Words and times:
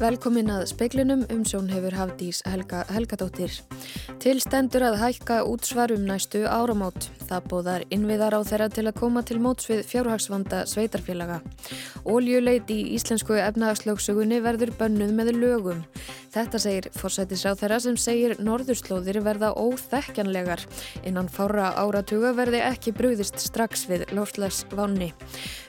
Velkomin 0.00 0.48
að 0.48 0.62
speiklinum 0.70 1.26
um 1.28 1.42
sjón 1.44 1.66
hefur 1.68 1.92
Hafdís 1.92 2.38
Helga 2.48 2.86
Helgadóttir. 2.88 3.52
Tilstendur 4.22 4.86
að 4.86 4.96
hækka 4.96 5.42
útsvarum 5.44 6.06
næstu 6.08 6.46
áramót. 6.48 7.10
Það 7.28 7.48
bóðar 7.50 7.84
innviðar 7.92 8.32
á 8.32 8.40
þeirra 8.48 8.68
til 8.72 8.86
að 8.88 8.96
koma 8.96 9.20
til 9.28 9.36
móts 9.44 9.68
við 9.68 9.82
fjárhagsvanda 9.90 10.62
sveitarfélaga. 10.72 11.42
Óljuleit 12.08 12.72
í 12.72 12.78
íslensku 12.96 13.36
efnahagslöksugunni 13.42 14.40
verður 14.40 14.72
bönnuð 14.80 15.12
með 15.20 15.34
lögum. 15.36 15.84
Þetta 16.30 16.58
segir 16.62 16.86
fórsætisráð 16.94 17.56
þeirra 17.64 17.76
sem 17.82 17.96
segir 17.98 18.36
norðurslóðir 18.38 19.18
verða 19.26 19.48
óþekkjanlegar. 19.58 20.62
Innan 21.08 21.26
fára 21.32 21.72
áratuga 21.80 22.30
verði 22.38 22.60
ekki 22.62 22.94
brúðist 22.94 23.42
strax 23.42 23.82
við 23.90 24.04
lofslagsváni. 24.14 25.10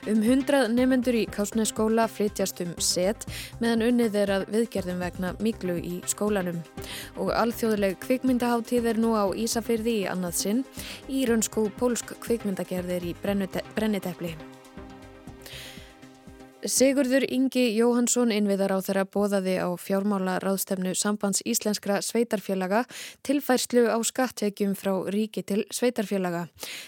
Um 0.06 0.22
hundrað 0.22 0.68
nefendur 0.76 1.18
í 1.18 1.24
Kásneskóla 1.34 2.06
flytjast 2.06 2.62
um 2.62 2.76
set 2.78 3.26
meðan 3.58 3.82
unnið 3.88 4.22
er 4.22 4.34
að 4.38 4.48
viðgerðum 4.54 5.02
vegna 5.02 5.34
miklu 5.42 5.80
í 5.82 5.98
skólanum. 6.06 6.62
Og 7.18 7.34
alþjóðleg 7.34 7.98
kvikmyndaháttíð 8.06 8.90
er 8.94 9.02
nú 9.02 9.16
á 9.18 9.34
Ísafyrði 9.34 9.98
í 10.04 10.08
annað 10.14 10.38
sinn. 10.44 10.64
Írönsk 11.10 11.58
og 11.58 11.72
pólsk 11.82 12.14
kvikmyndagerðir 12.22 13.10
í 13.10 13.16
brennitepli. 13.18 14.36
Sigurður 16.62 17.24
Ingi 17.26 17.72
Jóhansson 17.74 18.30
innviðar 18.30 18.70
á 18.70 18.78
þeirra 18.86 19.02
bóðaði 19.10 19.56
á 19.58 19.74
fjármála 19.74 20.36
ráðstefnu 20.44 20.92
sambands 20.94 21.40
íslenskra 21.42 21.96
sveitarfélaga 22.06 22.84
tilfærslu 23.26 23.88
á 23.90 23.98
skattekjum 24.06 24.76
frá 24.78 24.92
ríki 25.10 25.42
til 25.42 25.64
sveitarfélaga. 25.74 26.44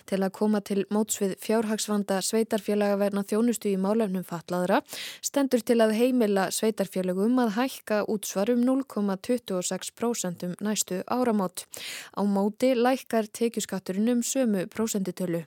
Til 0.06 0.20
að 0.22 0.30
koma 0.38 0.60
til 0.62 0.84
mótsvið 0.94 1.34
fjárhagsvanda 1.42 2.20
sveitarfélaga 2.22 3.00
verna 3.00 3.24
þjónustu 3.26 3.72
í 3.72 3.80
málefnum 3.82 4.22
fatlaðra 4.22 4.78
stendur 5.18 5.66
til 5.66 5.80
að 5.82 5.96
heimila 5.98 6.46
sveitarfélagum 6.54 7.42
að 7.42 7.52
hækka 7.58 8.04
útsvarum 8.14 8.62
0,26% 8.62 10.46
um 10.46 10.54
næstu 10.62 11.02
áramót. 11.10 11.66
Á 12.14 12.22
móti 12.22 12.76
lækkar 12.78 13.26
tekjuskatturinn 13.26 14.14
um 14.14 14.22
sömu 14.22 14.68
prósenditölu. 14.70 15.42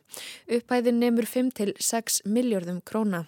Upphæðin 0.51 0.99
nefnur 0.99 1.31
5-6 1.31 2.25
miljardum 2.27 2.83
króna. 2.83 3.23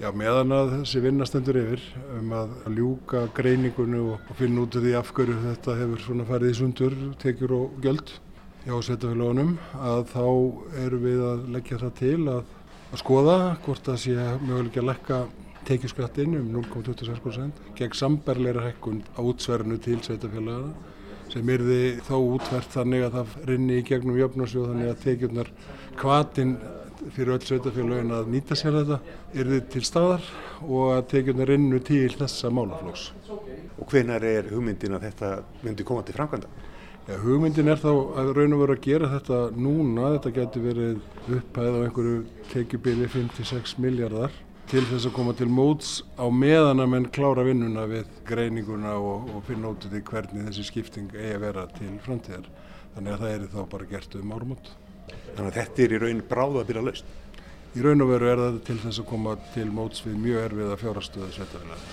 Já, 0.00 0.08
meðan 0.16 0.54
að 0.56 0.70
þessi 0.78 1.00
vinnastendur 1.04 1.56
yfir 1.60 1.82
um 2.16 2.30
að 2.32 2.52
ljúka 2.72 3.26
greiningunni 3.36 3.98
og 4.00 4.30
finna 4.38 4.62
út 4.62 4.78
því 4.80 4.94
af 4.96 5.10
hverju 5.12 5.34
þetta 5.42 5.74
hefur 5.76 6.00
svona 6.00 6.24
farið 6.24 6.54
í 6.54 6.56
sundur, 6.56 6.96
tekjur 7.20 7.52
og 7.58 7.74
göld 7.84 8.14
hjá 8.62 8.72
sveitafélagunum 8.86 9.50
að 9.76 10.00
þá 10.14 10.24
erum 10.86 11.04
við 11.04 11.20
að 11.26 11.44
leggja 11.52 11.82
það 11.84 11.92
til 12.00 12.16
að, 12.32 12.56
að 12.88 13.02
skoða 13.02 13.36
hvort 13.66 13.90
það 13.90 14.00
sé 14.06 14.16
möguleik 14.46 14.80
að 14.80 14.88
lekka 14.88 15.20
tekjuskattinn 15.68 16.40
um 16.40 16.50
0,26% 16.56 17.62
gegn 17.76 18.00
samberleira 18.00 18.64
hekkund 18.70 19.12
á 19.12 19.20
útsverðinu 19.20 19.82
til 19.84 20.00
sveitafélagana 20.00 20.72
sem 21.30 21.56
yrði 21.58 21.82
þá 22.08 22.14
útverð 22.16 22.72
þannig 22.72 23.04
að 23.04 23.18
það 23.20 23.40
rinni 23.52 23.82
í 23.82 23.88
gegnum 23.92 24.16
jöfnarsjóð 24.24 24.72
þannig 24.72 24.94
að 24.94 25.02
tekjurnar 25.04 25.56
kvatinn 26.00 26.56
fyrir 27.14 27.34
öll 27.34 27.44
sveitafélagin 27.44 28.12
að 28.14 28.32
nýta 28.34 28.56
sér 28.58 28.76
þetta 28.80 28.98
er 29.34 29.52
þið 29.52 29.68
til 29.74 29.84
staðar 29.86 30.26
og 30.66 30.90
að 30.96 31.06
tekjuna 31.14 31.46
rinnu 31.48 31.80
til 31.86 32.10
þessa 32.16 32.50
málaflóks. 32.54 33.06
Og 33.80 33.86
hvenar 33.88 34.24
er 34.26 34.50
hugmyndin 34.52 34.96
að 34.98 35.06
þetta 35.08 35.30
myndi 35.64 35.86
koma 35.88 36.04
til 36.04 36.16
framkvæmda? 36.18 36.50
Ja, 37.08 37.16
hugmyndin 37.22 37.70
er 37.72 37.80
þá 37.80 37.90
að 38.20 38.34
raun 38.36 38.54
og 38.54 38.62
vera 38.62 38.76
að 38.76 38.84
gera 38.84 39.08
þetta 39.14 39.40
núna, 39.56 40.12
þetta 40.16 40.34
getur 40.36 40.66
verið 40.68 41.00
upphæð 41.38 41.78
á 41.80 41.84
einhverju 41.86 42.18
tekjubili 42.52 43.08
5-6 43.10 43.78
miljardar 43.82 44.36
til 44.70 44.84
þess 44.86 45.08
að 45.08 45.14
koma 45.16 45.32
til 45.34 45.48
móts 45.50 46.04
á 46.14 46.30
meðan 46.30 46.84
að 46.84 46.92
menn 46.92 47.08
klára 47.10 47.42
vinnuna 47.42 47.88
við 47.90 48.12
greininguna 48.28 48.92
og, 49.00 49.32
og 49.34 49.42
finna 49.48 49.72
út 49.72 49.88
því 49.90 50.04
hvernig 50.06 50.46
þessi 50.46 50.66
skipting 50.68 51.10
eigi 51.16 51.32
að 51.34 51.42
vera 51.48 51.64
til 51.74 51.96
framtíðar. 52.04 52.46
Þannig 52.94 53.16
að 53.16 53.24
það 53.24 53.34
er 53.34 53.50
þá 53.56 53.60
bara 53.72 53.88
gert 53.90 54.14
um 54.20 54.36
ármót. 54.36 54.70
Þannig 55.36 55.50
að 55.50 55.58
þetta 55.60 55.82
er 55.84 55.94
í 55.94 56.00
raun 56.04 56.22
byrja 56.30 56.84
laust. 56.84 57.16
Í 57.70 57.84
raun 57.84 58.02
og 58.02 58.08
veru 58.10 58.26
er 58.26 58.40
þetta 58.42 58.64
til 58.66 58.78
þess 58.82 58.98
að 58.98 59.10
koma 59.12 59.36
til 59.54 59.68
móts 59.70 60.02
við 60.02 60.16
mjög 60.18 60.46
erfiða 60.48 60.78
fjárastöðu 60.80 61.28
sveitafélagi. 61.36 61.92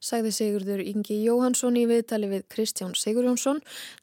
Sagði 0.00 0.30
Sigurður 0.32 0.80
Ingi 0.80 1.18
Jóhansson 1.24 1.76
í 1.76 1.82
viðtali 1.90 2.30
við 2.30 2.46
Kristján 2.48 2.94
Sigurjónsson. 2.96 3.58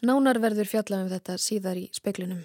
Nánar 0.06 0.42
verður 0.44 0.70
fjallað 0.70 1.06
um 1.06 1.10
þetta 1.16 1.38
síðar 1.42 1.80
í 1.80 1.88
speklinum. 1.96 2.44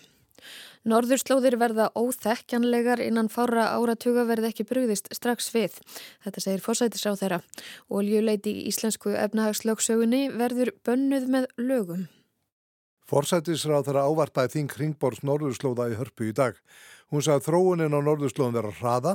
Norðurslóðir 0.88 1.58
verða 1.60 1.90
óþekkjanlegar 1.94 3.02
innan 3.04 3.28
fára 3.30 3.68
áratuga 3.76 4.24
verði 4.26 4.50
ekki 4.50 4.66
brugðist 4.66 5.12
strax 5.14 5.52
við. 5.54 5.76
Þetta 6.24 6.42
segir 6.46 6.64
fórsætisráð 6.64 7.20
þeirra. 7.20 7.42
Óljuleiti 7.90 8.56
í 8.56 8.66
íslensku 8.72 9.14
efnahagslöksögunni 9.14 10.24
verður 10.34 10.72
bönnuð 10.86 11.30
með 11.36 11.46
lögum. 11.58 12.08
Forsættisráð 13.12 13.90
þarf 13.90 14.00
að 14.00 14.06
ávarpaði 14.08 14.50
þing 14.54 14.74
Ringborgs 14.80 15.20
norðurslóða 15.28 15.90
í 15.92 15.96
hörpu 15.98 16.30
í 16.30 16.32
dag. 16.32 16.56
Hún 17.12 17.20
sagði 17.20 17.42
að 17.42 17.48
þróunin 17.50 17.92
á 17.92 18.00
norðurslóðum 18.00 18.54
vera 18.56 18.70
hraða. 18.78 19.12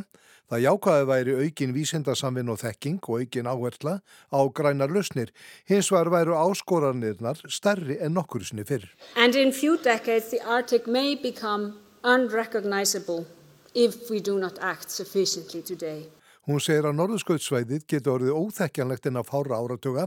Það 0.48 0.62
jákaði 0.64 1.08
væri 1.10 1.34
aukin 1.42 1.74
vísindasamvinn 1.74 2.52
og 2.54 2.60
þekking 2.62 3.00
og 3.10 3.24
aukin 3.24 3.50
áhersla 3.50 3.96
á 4.06 4.40
grænar 4.54 4.94
lausnir. 4.94 5.32
Hins 5.66 5.90
var 5.90 6.12
væru 6.14 6.38
áskoranirnar 6.38 7.42
stærri 7.50 7.98
en 7.98 8.14
nokkur 8.14 8.46
sinni 8.46 8.68
fyrr. 8.70 8.86
And 9.18 9.34
in 9.34 9.52
few 9.52 9.82
decades 9.82 10.30
the 10.30 10.46
Arctic 10.46 10.86
may 10.86 11.16
become 11.16 11.74
unrecognizable 12.04 13.26
if 13.74 14.12
we 14.12 14.22
do 14.22 14.38
not 14.38 14.62
act 14.62 14.92
sufficiently 14.92 15.64
today. 15.64 16.06
Hún 16.48 16.62
segir 16.64 16.86
að 16.88 16.96
norðurskautsvæðið 16.96 17.86
getur 17.92 18.14
orðið 18.14 18.38
óþekkjanlegt 18.40 19.08
en 19.10 19.20
að 19.20 19.28
fára 19.28 19.58
áratuga 19.60 20.06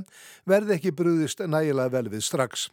verði 0.48 0.72
ekki 0.78 0.92
brúðist 0.96 1.42
nægilega 1.44 1.92
vel 1.92 2.08
við 2.14 2.22
strax. 2.24 2.70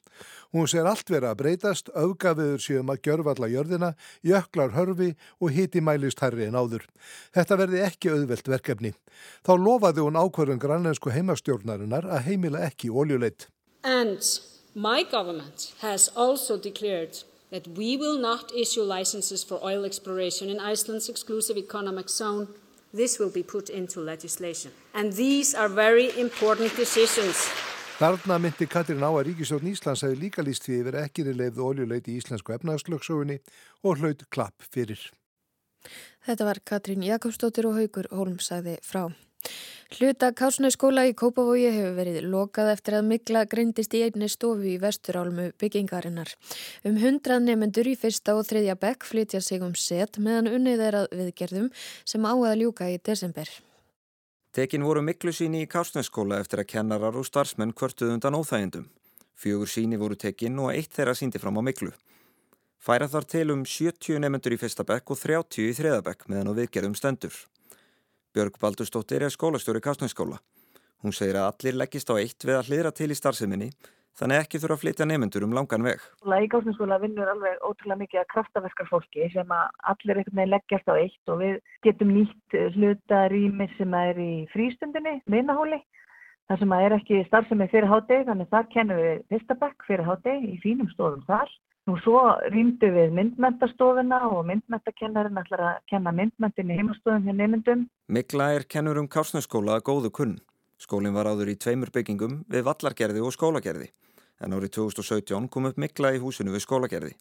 Hún 0.55 0.69
segir 0.71 0.87
allt 0.87 1.09
verið 1.11 1.27
að 1.33 1.39
breytast, 1.41 1.89
auðgafiður 1.91 2.61
séum 2.63 2.93
að 2.93 3.01
gjörfalla 3.03 3.49
jörðina, 3.51 3.89
jöklar 4.23 4.71
hörfi 4.71 5.09
og 5.43 5.51
hiti 5.51 5.81
mælist 5.83 6.23
herri 6.23 6.47
en 6.47 6.55
áður. 6.55 6.85
Þetta 7.35 7.57
verði 7.59 7.81
ekki 7.83 8.13
auðvelt 8.13 8.47
verkefni. 8.53 8.93
Þá 9.43 9.51
lofaði 9.59 10.05
hún 10.05 10.19
ákverðun 10.21 10.61
grannlensku 10.63 11.11
heimastjórnarinnar 11.11 12.07
að 12.07 12.23
heimila 12.29 12.61
ekki 12.69 12.87
óljuleitt. 12.87 13.49
And 13.83 14.23
my 14.73 15.03
government 15.03 15.73
has 15.81 16.07
also 16.15 16.55
declared 16.55 17.19
that 17.51 17.67
we 17.75 17.97
will 17.97 18.17
not 18.19 18.55
issue 18.55 18.83
licenses 18.83 19.43
for 19.43 19.59
oil 19.59 19.83
exploration 19.83 20.47
in 20.47 20.59
Iceland's 20.59 21.09
exclusive 21.09 21.57
economic 21.57 22.07
zone 22.07 22.47
this 22.93 23.19
will 23.19 23.31
be 23.31 23.43
put 23.43 23.69
into 23.69 24.01
legislation. 24.01 24.71
And 24.93 25.13
these 25.13 25.55
are 25.55 25.69
very 25.69 26.11
important 26.19 26.75
decisions. 26.75 27.35
Þarna 27.97 28.37
myndi 28.37 28.67
Katrín 28.69 29.01
á 29.01 29.09
að 29.09 29.31
Ríkistjórn 29.31 29.71
Íslands 29.71 30.03
hefði 30.05 30.19
líka 30.21 30.43
líst 30.45 30.67
því 30.67 30.81
yfir 30.83 30.97
ekkiri 31.01 31.31
leifðu 31.33 31.63
oljuleiti 31.65 32.13
í 32.13 32.19
íslensku 32.21 32.53
efnagslöksögunni 32.53 33.39
og 33.81 34.03
hlaut 34.03 34.21
klapp 34.29 34.67
fyrir. 34.69 35.01
Þetta 36.27 36.45
var 36.45 36.61
Katrín 36.61 37.05
Jakobsdóttir 37.07 37.65
og 37.65 37.79
Haugur 37.79 38.11
Holm 38.13 38.37
sagði 38.37 38.77
frá. 38.85 39.07
Hluta 39.87 40.33
Kásnæskóla 40.35 41.05
í 41.07 41.13
Kópavogi 41.15 41.69
hefur 41.71 41.93
verið 41.95 42.25
lokað 42.27 42.73
eftir 42.73 42.97
að 42.97 43.05
mikla 43.07 43.45
greindist 43.47 43.93
í 43.95 44.01
einni 44.03 44.27
stofu 44.27 44.67
í 44.67 44.75
vesturálmu 44.81 45.53
byggingarinnar. 45.61 46.33
Um 46.83 46.99
hundrað 46.99 47.45
nefendur 47.45 47.87
í 47.87 47.95
fyrsta 47.95 48.35
og 48.35 48.43
þriðja 48.49 48.75
bekk 48.81 49.07
flytja 49.07 49.41
sig 49.41 49.63
um 49.63 49.71
set 49.79 50.19
meðan 50.19 50.51
unnið 50.57 50.83
er 50.89 50.99
að 51.03 51.07
viðgerðum 51.21 51.71
sem 52.03 52.27
á 52.27 52.35
að 52.35 52.59
ljúka 52.65 52.91
í 52.91 52.99
desember. 52.99 53.47
Tekin 54.51 54.83
voru 54.83 55.05
miklu 55.05 55.31
síni 55.31 55.63
í 55.63 55.71
Kásnæskóla 55.71 56.41
eftir 56.43 56.65
að 56.65 56.71
kennarar 56.75 57.15
og 57.15 57.25
starfsmenn 57.25 57.71
kvörtuð 57.71 58.17
undan 58.17 58.35
óþægindum. 58.35 58.89
Fjögur 59.37 59.71
síni 59.71 59.97
voru 60.01 60.19
tekin 60.19 60.59
og 60.59 60.73
eitt 60.75 60.91
þeirra 60.91 61.15
síndi 61.15 61.39
fram 61.39 61.61
á 61.61 61.63
miklu. 61.63 61.93
Færa 62.77 63.07
þar 63.07 63.25
til 63.31 63.51
um 63.53 63.63
70 63.63 64.19
nefendur 64.19 64.55
í 64.55 64.59
fyrsta 64.59 64.83
bekk 64.83 65.13
og 65.13 65.21
30 65.21 65.69
í 65.69 65.75
þriða 65.77 66.03
bekk 66.03 66.27
meðan 66.27 66.51
á 66.51 66.57
viðgerðum 66.59 66.97
stendur. 66.97 67.35
Björg 68.37 68.59
Baldurstóttir 68.61 69.23
er 69.25 69.33
skólastjóri 69.33 69.79
Kastnæsskóla. 69.81 70.35
Hún 71.01 71.13
segir 71.17 71.39
að 71.41 71.47
allir 71.49 71.77
leggist 71.81 72.11
á 72.13 72.21
eitt 72.21 72.43
við 72.45 72.57
að 72.59 72.67
hlýra 72.69 72.91
til 72.93 73.07
í 73.09 73.15
starfseminni 73.17 73.69
þannig 74.19 74.43
ekki 74.43 74.59
þurfa 74.61 74.75
að 74.77 74.81
flytja 74.83 75.07
nefnendur 75.09 75.45
um 75.47 75.55
langan 75.57 75.87
veg. 75.87 76.03
Í 76.21 76.49
Kastnæsskóla 76.53 76.99
vinnur 77.01 77.31
alveg 77.31 77.65
ótrúlega 77.65 77.97
mikið 78.03 78.21
að 78.21 78.27
kraftaverskar 78.35 78.89
fólki 78.91 79.31
sem 79.33 79.55
að 79.57 79.81
allir 79.89 80.21
einhvern 80.21 80.37
veginn 80.37 80.53
leggjast 80.53 80.93
á 80.93 80.93
eitt 81.01 81.33
og 81.33 81.41
við 81.41 81.57
getum 81.87 82.13
nýtt 82.13 82.57
hluta 82.77 83.23
rými 83.33 83.69
sem 83.73 83.97
er 84.03 84.21
í 84.21 84.31
frístundinni, 84.53 85.15
minnahóli. 85.25 85.81
Það 86.45 86.61
sem 86.61 86.77
er 86.77 86.97
ekki 86.99 87.23
starfsemi 87.31 87.69
fyrir 87.73 87.89
háteg, 87.89 88.27
þannig 88.29 88.53
þar 88.53 88.69
kennum 88.75 89.01
við 89.01 89.25
fyrstabæk 89.33 89.87
fyrir 89.89 90.05
háteg 90.11 90.45
í 90.45 90.59
fínum 90.61 90.93
stofum 90.93 91.25
þar. 91.25 91.49
Nú 91.87 91.95
svo 92.03 92.19
rýmdu 92.51 92.89
við 92.91 93.13
myndmentastofuna 93.15 94.17
og 94.27 94.41
myndmentakennarinn 94.49 95.39
ætlar 95.39 95.61
að 95.63 95.75
kenna 95.87 96.11
myndmentin 96.11 96.73
í 96.73 96.75
heimastofum 96.75 97.23
hjá 97.23 97.35
nefndum. 97.37 97.85
Mikla 98.11 98.49
er 98.57 98.65
kennur 98.67 98.99
um 98.99 99.07
Kársnæsskóla 99.07 99.77
að 99.77 99.85
góðu 99.87 100.11
kunn. 100.17 100.33
Skólinn 100.83 101.15
var 101.15 101.29
áður 101.31 101.53
í 101.53 101.55
tveimur 101.55 101.93
byggingum 101.95 102.41
við 102.51 102.65
vallargerði 102.67 103.23
og 103.23 103.31
skólagerði. 103.31 103.87
En 104.43 104.51
árið 104.57 104.73
2017 104.75 105.47
kom 105.47 105.69
upp 105.69 105.79
Mikla 105.79 106.11
í 106.11 106.19
húsinu 106.19 106.51
við 106.51 106.65
skólagerði. 106.65 107.13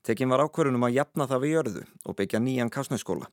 Tekinn 0.00 0.32
var 0.32 0.46
ákvörunum 0.46 0.86
að 0.88 0.96
jafna 0.96 1.26
það 1.28 1.44
við 1.44 1.52
jörðu 1.54 1.82
og 2.08 2.16
byggja 2.16 2.40
nýjan 2.40 2.72
Kársnæsskóla. 2.72 3.28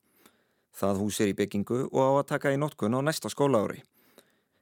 Það 0.76 1.00
hús 1.00 1.22
er 1.24 1.32
í 1.32 1.38
byggingu 1.38 1.86
og 1.88 2.02
á 2.04 2.12
að 2.20 2.28
taka 2.34 2.52
í 2.52 2.60
notkun 2.60 3.00
á 3.00 3.00
næsta 3.00 3.32
skóla 3.32 3.64
ári. 3.64 3.80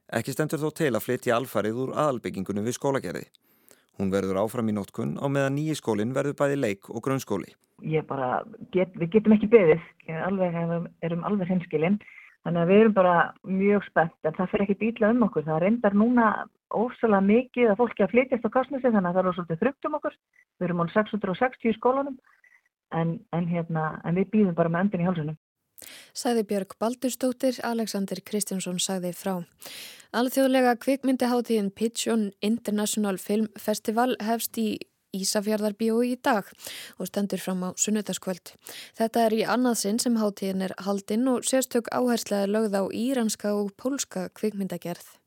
Ekki 0.06 0.36
stendur 0.36 0.62
þó 0.62 0.70
til 0.70 0.92
að 0.94 1.02
flytja 1.02 1.34
alfarið 1.34 1.82
úr 1.82 1.96
aðalbyggingunum 1.98 2.70
við 2.70 2.78
skólagerði. 2.78 3.26
Hún 3.96 4.12
verður 4.12 4.42
áfram 4.42 4.68
í 4.68 4.74
nótkunn 4.76 5.16
á 5.16 5.26
meðan 5.32 5.56
nýji 5.56 5.78
skólinn 5.78 6.12
verður 6.16 6.36
bæði 6.36 6.58
leik 6.60 6.90
og 6.92 7.00
grunnskóli. 7.04 7.54
Bara, 8.08 8.42
get, 8.72 8.92
við 8.96 9.16
getum 9.16 9.34
ekki 9.36 9.48
beðið, 9.52 9.82
alveg, 10.24 10.54
erum 11.04 11.24
alveg 11.28 11.50
hinskilinn, 11.52 11.98
þannig 12.44 12.62
að 12.62 12.70
við 12.72 12.82
erum 12.82 12.94
bara 12.96 13.16
mjög 13.44 13.84
spennt 13.88 14.28
en 14.28 14.36
það 14.36 14.52
fyrir 14.52 14.64
ekki 14.66 14.78
býtla 14.84 15.10
um 15.12 15.26
okkur. 15.28 15.44
Það 15.48 15.62
reyndar 15.64 15.96
núna 15.96 16.28
ósalega 16.72 17.24
mikið 17.26 17.72
að 17.72 17.80
fólki 17.80 18.04
að 18.04 18.12
flytjast 18.14 18.48
á 18.48 18.56
kostnesi 18.56 18.88
þannig 18.88 19.10
að 19.10 19.18
það 19.18 19.30
er 19.30 19.38
svolítið 19.38 19.62
þryggt 19.62 19.88
um 19.88 19.98
okkur. 20.00 20.16
Við 20.56 20.68
erum 20.68 20.82
án 20.84 20.92
660 20.94 21.70
í 21.72 21.76
skólanum 21.76 22.16
en, 22.92 23.18
en, 23.36 23.50
hérna, 23.50 23.88
en 24.04 24.20
við 24.20 24.30
býðum 24.32 24.56
bara 24.58 24.72
með 24.72 24.86
endin 24.86 25.04
í 25.04 25.08
halsunum. 25.10 25.38
Sæði 26.16 26.46
Björg 26.48 26.70
Baldurstóttir, 26.80 27.58
Alexander 27.60 28.16
Kristjánsson 28.24 28.78
sagði 28.80 29.10
frá. 29.12 29.34
Alþjóðlega 30.16 30.70
kvikmyndiháttíðin 30.80 31.68
Pigeon 31.76 32.30
International 32.40 33.18
Film 33.20 33.50
Festival 33.60 34.14
hefst 34.24 34.56
í 34.56 34.78
Ísafjörðarbíó 35.16 35.98
í 36.08 36.14
dag 36.16 36.48
og 36.96 37.10
stendur 37.10 37.42
fram 37.42 37.66
á 37.68 37.70
sunnutaskvöld. 37.76 38.54
Þetta 38.96 39.26
er 39.26 39.36
í 39.36 39.42
annað 39.44 39.76
sinn 39.82 40.00
sem 40.00 40.16
háttíðin 40.16 40.64
er 40.64 40.74
haldinn 40.86 41.28
og 41.34 41.44
sérstök 41.44 41.90
áherslega 41.92 42.48
lögð 42.48 42.78
á 42.80 42.82
íranska 42.96 43.52
og 43.52 43.74
pólska 43.76 44.30
kvikmyndagerð. 44.40 45.18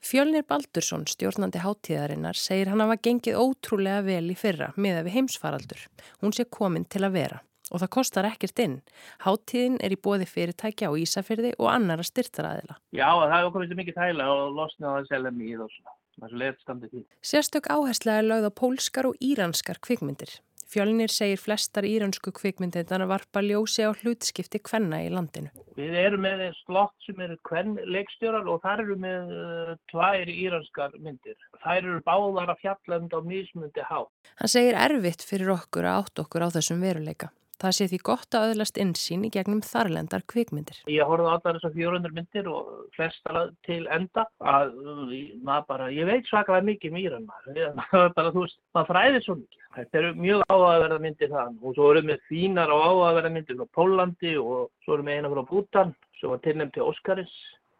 Fjölnir 0.00 0.46
Baldursson, 0.48 1.04
stjórnandi 1.10 1.60
háttíðarinnar, 1.60 2.40
segir 2.40 2.72
hann 2.72 2.80
hafa 2.80 2.96
gengið 3.04 3.36
ótrúlega 3.36 4.00
vel 4.06 4.32
í 4.32 4.38
fyrra 4.38 4.70
miða 4.80 5.04
við 5.04 5.18
heimsfaraldur. 5.18 5.84
Hún 6.24 6.32
sé 6.32 6.48
komin 6.48 6.88
til 6.88 7.04
að 7.04 7.20
vera 7.20 7.42
og 7.72 7.82
það 7.82 7.92
kostar 7.98 8.28
ekkert 8.28 8.62
inn. 8.62 8.78
Háttíðin 9.24 9.78
er 9.84 9.94
í 9.94 10.00
bóði 10.00 10.28
fyrirtækja 10.30 10.90
á 10.90 10.92
Ísafyrði 11.02 11.52
og 11.58 11.70
annara 11.72 12.06
styrtaræðila. 12.06 12.78
Já, 12.94 13.10
það 13.10 13.36
er 13.38 13.50
okkur 13.50 13.76
mikið 13.82 14.00
tæla 14.00 14.32
og 14.32 14.56
losna 14.56 14.94
á 14.94 14.98
að 15.00 15.12
selja 15.12 15.34
mýð 15.34 15.66
og 15.66 15.72
svona. 15.74 15.96
Það 16.16 16.26
er 16.26 16.32
svo 16.32 16.40
leitt 16.40 16.60
standið 16.64 16.92
því. 16.94 17.04
Sérstök 17.30 17.66
áherslega 17.68 18.22
er 18.22 18.28
lögð 18.30 18.48
á 18.48 18.52
pólskar 18.56 19.08
og 19.10 19.18
íranskar 19.20 19.80
kvikmyndir. 19.84 20.38
Fjölnir 20.66 21.12
segir 21.14 21.38
flestar 21.38 21.86
íransku 21.86 22.32
kvikmyndir 22.34 22.88
varpa 23.06 23.42
ljósi 23.44 23.86
á 23.86 23.94
hlutskipti 23.94 24.58
kvenna 24.58 24.98
í 25.04 25.12
landinu. 25.14 25.52
Við 25.78 25.94
erum 25.94 26.24
með 26.26 26.42
slott 26.64 26.96
sem 27.06 27.20
eru 27.22 27.36
leikstjórar 27.86 28.48
og 28.50 28.62
þar 28.64 28.82
eru 28.82 28.96
með 28.98 29.30
uh, 29.30 29.76
tvær 29.92 30.26
íranskar 30.26 30.96
myndir. 30.98 31.36
Þær 31.62 31.78
eru 31.84 32.02
báðar 32.02 32.50
að 32.50 32.62
fjalla 32.64 32.98
um 32.98 33.06
þetta 33.06 33.20
á 33.22 33.28
mismundi 33.30 33.86
há. 33.86 34.00
Hann 34.40 34.50
segir 34.50 34.74
erfitt 34.74 35.22
fyrir 35.22 35.54
okkur 35.54 35.86
að 35.86 36.00
átt 36.02 36.24
okkur 36.24 36.48
á 36.48 36.54
þessum 36.58 36.82
veruleika. 36.82 37.30
Það 37.62 37.74
sé 37.76 37.86
því 37.88 37.98
gott 38.04 38.36
að 38.36 38.50
öðlast 38.50 38.78
insýn 38.82 39.22
í 39.24 39.30
gegnum 39.32 39.62
þarlendar 39.64 40.24
kvikmyndir. 40.28 40.82
Ég 40.92 41.08
horfði 41.08 41.30
allar 41.32 41.56
þessar 41.56 41.72
400 41.76 42.16
myndir 42.16 42.50
og 42.52 42.72
flesta 42.96 43.44
til 43.64 43.82
enda 43.96 44.26
að 44.44 44.74
bara, 45.68 45.88
ég 45.94 46.08
veit 46.08 46.28
svakalega 46.28 46.68
mikið 46.68 46.96
mýra 46.96 47.20
um 47.20 47.30
maður. 47.30 47.80
Bara, 48.16 48.32
þú 48.34 48.44
veist, 48.44 48.58
maður 48.76 48.90
fræðir 48.92 49.24
svo 49.24 49.38
mikið. 49.40 49.64
Þetta 49.76 49.98
eru 50.00 50.12
mjög 50.16 50.42
áhugaverða 50.52 51.00
myndir 51.04 51.32
þann 51.32 51.58
og 51.60 51.76
svo 51.76 51.90
erum 51.92 52.12
við 52.12 52.22
þínar 52.30 52.72
á 52.72 52.76
áhugaverða 52.76 53.32
myndir 53.34 53.58
frá 53.58 53.72
Pólandi 53.76 54.32
og 54.40 54.70
svo 54.84 54.96
erum 54.96 55.10
við 55.10 55.18
eina 55.18 55.32
frá 55.32 55.42
Bútan 55.50 55.92
sem 56.20 56.32
var 56.32 56.40
tilnæmt 56.44 56.76
til 56.76 56.86
Óskarins. 56.86 57.34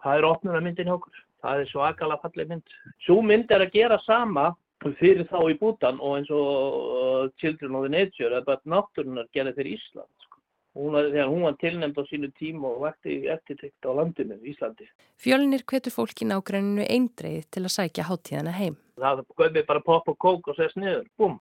Það 0.05 0.21
er 0.21 0.29
opnuna 0.29 0.61
myndin 0.65 0.89
hjá 0.89 0.97
okkur. 0.97 1.23
Það 1.45 1.63
er 1.63 1.71
svakalega 1.71 2.23
fallið 2.25 2.53
mynd. 2.53 2.77
Svo 3.07 3.21
mynd 3.25 3.53
er 3.53 3.65
að 3.65 3.77
gera 3.77 4.01
sama 4.05 4.51
fyrir 4.85 5.27
þá 5.31 5.39
í 5.51 5.57
bútan 5.59 6.01
og 6.01 6.19
eins 6.19 6.31
og 6.35 7.33
Children 7.41 7.79
of 7.79 7.87
the 7.87 7.93
Nature 7.93 8.33
eða 8.33 8.45
bara 8.51 8.73
náttúrunar 8.77 9.29
gerði 9.35 9.55
fyrir 9.57 9.79
Ísland 9.79 10.13
sko. 10.25 10.41
hún 10.77 10.93
var, 10.93 11.09
þegar 11.09 11.31
hún 11.33 11.43
var 11.47 11.57
tilnæmd 11.63 11.97
á 11.97 12.03
sínu 12.11 12.31
tíma 12.37 12.69
og 12.69 12.85
vært 12.85 13.09
eftirtrykt 13.09 13.89
á 13.89 13.91
landinu 13.97 14.37
Íslandi. 14.45 14.89
Fjölnir 15.17 15.65
hvetur 15.65 15.95
fólki 15.95 16.29
nágræninu 16.29 16.85
eindreið 16.85 17.49
til 17.51 17.65
að 17.65 17.75
sækja 17.79 18.09
háttíðana 18.11 18.53
heim. 18.53 18.77
Það 19.01 19.25
göfði 19.41 19.67
bara 19.67 19.85
pop 19.85 20.09
og 20.13 20.19
kók 20.19 20.53
og 20.53 20.57
sess 20.57 20.77
niður, 20.77 21.07
búm. 21.17 21.39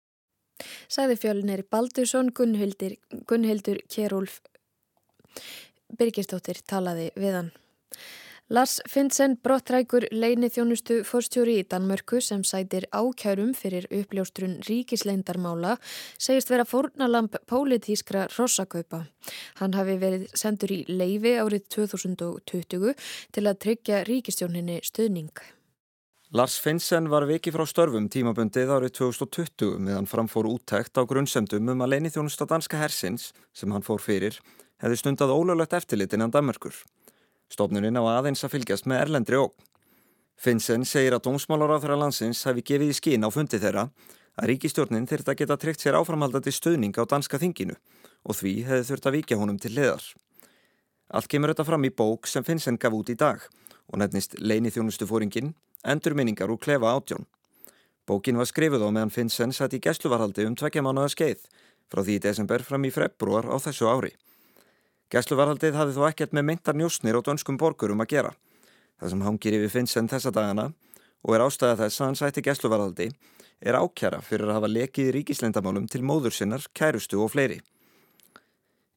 Sæði 0.92 1.16
Fjölnir 1.22 1.64
Baldursson 1.72 2.34
Gunnhildur, 2.36 2.98
Gunnhildur 3.30 3.80
Kjærúlf 3.88 4.42
Birgistóttir 6.00 6.60
talaði 6.68 7.10
við 7.16 7.38
hann. 7.38 7.52
Lars 8.50 8.80
Finnsen 8.90 9.36
brottrækur 9.46 10.08
leini 10.10 10.48
þjónustu 10.50 11.04
fórstjóri 11.06 11.60
í 11.62 11.66
Danmörku 11.70 12.18
sem 12.18 12.42
sætir 12.42 12.88
ákjærum 12.90 13.52
fyrir 13.54 13.86
uppljóstrun 13.94 14.56
ríkisleindarmála 14.66 15.76
segist 16.18 16.50
vera 16.50 16.66
fórnalamp 16.66 17.38
pólitískra 17.46 18.24
rossakaupa. 18.34 19.04
Hann 19.62 19.78
hafi 19.78 20.00
verið 20.02 20.26
sendur 20.34 20.74
í 20.74 20.80
leifi 20.90 21.36
árið 21.38 21.68
2020 21.78 22.96
til 23.38 23.46
að 23.46 23.60
tryggja 23.68 24.02
ríkistjóninni 24.10 24.80
stuðning. 24.82 25.30
Lars 26.34 26.58
Finnsen 26.58 27.12
var 27.14 27.28
viki 27.30 27.54
frá 27.54 27.68
störfum 27.70 28.10
tímabundið 28.10 28.74
árið 28.74 28.96
2020 29.04 29.78
meðan 29.78 30.10
framfór 30.10 30.50
úttækt 30.50 30.98
á 30.98 31.06
grunnsemdum 31.06 31.70
um 31.70 31.86
að 31.86 31.94
leini 31.94 32.10
þjónusta 32.10 32.50
danska 32.50 32.82
hersins 32.82 33.30
sem 33.54 33.70
hann 33.70 33.86
fór 33.86 34.02
fyrir 34.02 34.42
hefði 34.82 35.00
stundað 35.02 35.36
ólöglegt 35.36 35.76
eftirlit 35.76 36.14
innan 36.16 36.34
Danmörkur. 36.34 36.74
Stofnuninn 37.50 37.98
á 37.98 38.04
aðeins 38.20 38.44
að 38.46 38.56
fylgjast 38.56 38.88
með 38.90 39.04
erlendri 39.06 39.40
óg. 39.42 39.54
Finnsen 40.40 40.86
segir 40.88 41.16
að 41.18 41.26
dómsmálaráþara 41.28 41.98
landsins 42.00 42.46
hafi 42.48 42.64
gefið 42.64 42.94
í 42.94 42.98
skín 42.98 43.26
á 43.26 43.30
fundi 43.34 43.60
þeirra 43.60 43.90
að 44.40 44.52
ríkistjórnin 44.54 45.08
þurft 45.10 45.32
að 45.34 45.40
geta 45.42 45.58
tryggt 45.60 45.84
sér 45.84 45.98
áframhaldandi 46.00 46.54
stöðning 46.56 46.96
á 46.96 47.04
danska 47.04 47.42
þinginu 47.42 47.76
og 48.24 48.38
því 48.40 48.54
hefði 48.70 48.88
þurft 48.92 49.10
að 49.10 49.18
vikja 49.18 49.40
honum 49.42 49.58
til 49.60 49.74
hliðar. 49.74 50.06
Allt 51.10 51.28
kemur 51.28 51.52
þetta 51.52 51.66
fram 51.66 51.90
í 51.90 51.92
bók 51.92 52.30
sem 52.30 52.46
Finnsen 52.46 52.78
gaf 52.78 52.96
út 52.96 53.10
í 53.10 53.18
dag 53.18 53.44
og 53.90 54.00
nefnist 54.00 54.38
Leini 54.40 54.70
þjónustufóringin, 54.70 55.56
endur 55.84 56.16
minningar 56.16 56.54
úr 56.54 56.62
klefa 56.62 56.94
átjón. 56.94 57.26
Bókin 58.06 58.38
var 58.38 58.48
skrifuð 58.48 58.86
á 58.86 58.90
meðan 58.94 59.14
Finnsen 59.14 59.52
satt 59.54 59.74
í 59.74 59.82
gæsluvarhaldi 59.82 60.46
um 60.46 60.56
tvekja 60.58 60.86
mánuða 60.86 61.12
skeið 61.14 61.44
frá 61.90 62.04
því 62.06 62.16
í 62.20 62.24
desember 62.24 62.64
fram 62.64 62.86
í 62.86 62.94
februar 62.94 63.50
á 63.50 63.58
þessu 63.58 63.90
ári. 63.90 64.14
Gæsluvarhaldið 65.10 65.74
hafði 65.74 65.96
þó 65.96 66.04
ekkert 66.06 66.36
með 66.38 66.46
meintar 66.52 66.78
njósnir 66.78 67.18
á 67.18 67.22
dönskum 67.26 67.58
borgurum 67.58 68.04
að 68.04 68.12
gera. 68.12 68.32
Það 69.02 69.14
sem 69.14 69.24
hangir 69.26 69.56
yfir 69.58 69.72
Finnsen 69.74 70.10
þessa 70.12 70.32
dagana 70.36 70.68
og 71.26 71.36
er 71.36 71.44
ástæða 71.48 71.80
þess 71.80 72.02
að 72.02 72.08
hann 72.08 72.20
sætti 72.20 72.44
gæsluvarhaldi 72.46 73.08
er 73.60 73.78
ákjara 73.80 74.22
fyrir 74.24 74.52
að 74.52 74.60
hafa 74.60 74.70
lekið 74.70 75.12
ríkislendamálum 75.18 75.88
til 75.90 76.04
móður 76.06 76.36
sinnar, 76.36 76.64
kærustu 76.78 77.20
og 77.24 77.34
fleiri. 77.34 77.58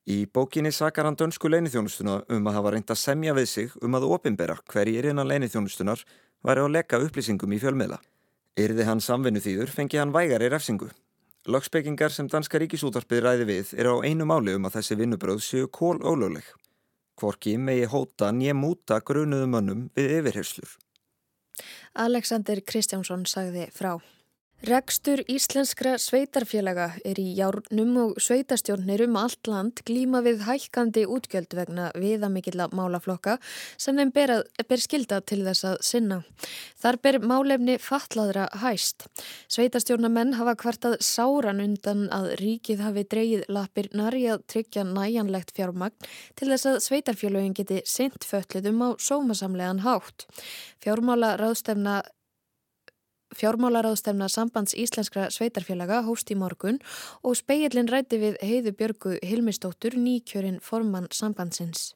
Í 0.04 0.26
bókinni 0.26 0.72
sakar 0.74 1.06
hann 1.06 1.16
dönsku 1.16 1.48
leinithjónustuna 1.48 2.22
um 2.28 2.48
að 2.50 2.56
hafa 2.58 2.74
reynd 2.74 2.90
að 2.90 3.00
semja 3.00 3.34
við 3.38 3.48
sig 3.48 3.76
um 3.80 3.94
að 3.94 4.08
opimbera 4.10 4.58
hverjir 4.68 5.08
innan 5.10 5.30
leinithjónustunar 5.30 6.02
væri 6.42 6.64
að 6.64 6.74
leka 6.76 7.00
upplýsingum 7.00 7.54
í 7.54 7.60
fjölmiðla. 7.62 8.00
Yrði 8.58 8.84
hann 8.84 9.00
samvinnu 9.00 9.40
þýður 9.40 9.72
fengi 9.72 10.02
hann 10.02 10.12
vægari 10.12 10.50
refsingu. 10.52 10.90
Lögspekingar 11.50 12.12
sem 12.14 12.28
Danska 12.30 12.58
ríkisútarpið 12.62 13.20
ræði 13.24 13.46
við 13.48 13.70
er 13.74 13.88
á 13.90 13.98
einu 14.06 14.22
máli 14.30 14.52
um 14.54 14.68
að 14.68 14.76
þessi 14.76 14.96
vinnubröð 15.00 15.40
séu 15.42 15.66
kól 15.66 15.98
ólögleg. 15.98 16.44
Kvorki 17.18 17.56
megi 17.58 17.88
hóta 17.90 18.28
nýja 18.30 18.54
múta 18.54 19.00
grunuðu 19.02 19.48
mönnum 19.50 19.80
við 19.98 20.20
yfirherslur. 20.20 20.76
Alexander 21.98 22.62
Kristjánsson 22.62 23.26
sagði 23.26 23.66
frá. 23.74 23.96
Rekstur 24.62 25.24
íslenskra 25.26 25.96
sveitarfélaga 25.98 26.84
er 27.02 27.18
í 27.18 27.32
járnum 27.34 27.96
og 27.98 28.20
sveitastjórnir 28.22 29.00
um 29.08 29.16
allt 29.18 29.48
land 29.50 29.80
glíma 29.88 30.20
við 30.22 30.44
hækkandi 30.46 31.02
útgjöld 31.10 31.56
vegna 31.58 31.88
viðamikilla 31.98 32.68
málaflokka 32.70 33.40
sem 33.74 33.98
þeim 33.98 34.12
ber, 34.14 34.34
að, 34.36 34.44
ber 34.70 34.84
skilda 34.84 35.18
til 35.26 35.40
þess 35.48 35.66
að 35.66 35.76
sinna. 35.88 36.20
Þar 36.78 37.00
ber 37.02 37.20
málefni 37.26 37.76
fatlaðra 37.82 38.46
hæst. 38.62 39.08
Sveitastjórnamenn 39.50 40.38
hafa 40.38 40.54
kvartað 40.62 40.96
sáran 41.02 41.64
undan 41.66 42.06
að 42.14 42.30
ríkið 42.44 42.86
hafi 42.86 43.06
dreyið 43.10 43.44
lapir 43.50 43.90
nari 43.98 44.28
að 44.30 44.46
tryggja 44.46 44.86
næjanlegt 44.86 45.50
fjármagn 45.58 46.10
til 46.38 46.52
þess 46.54 46.70
að 46.70 46.82
sveitarfélagin 46.86 47.58
geti 47.58 47.82
sint 47.82 48.22
föllidum 48.22 48.78
á 48.86 48.88
sómasamlegan 49.02 49.82
hátt. 49.82 50.28
Fjármála 50.78 51.34
ráðstefna 51.42 52.04
Fjármálaráðstefna 53.36 54.28
sambands 54.32 54.76
íslenskra 54.78 55.28
sveitarfélaga 55.32 56.02
hóst 56.06 56.30
í 56.32 56.36
morgun 56.38 56.80
og 57.22 57.38
speillin 57.38 57.90
rætti 57.90 58.20
við 58.20 58.38
heiðu 58.44 58.76
Björgu 58.76 59.16
Hilmistóttur 59.24 59.96
nýkjörinn 59.96 60.60
formann 60.62 61.08
sambandsins. 61.12 61.92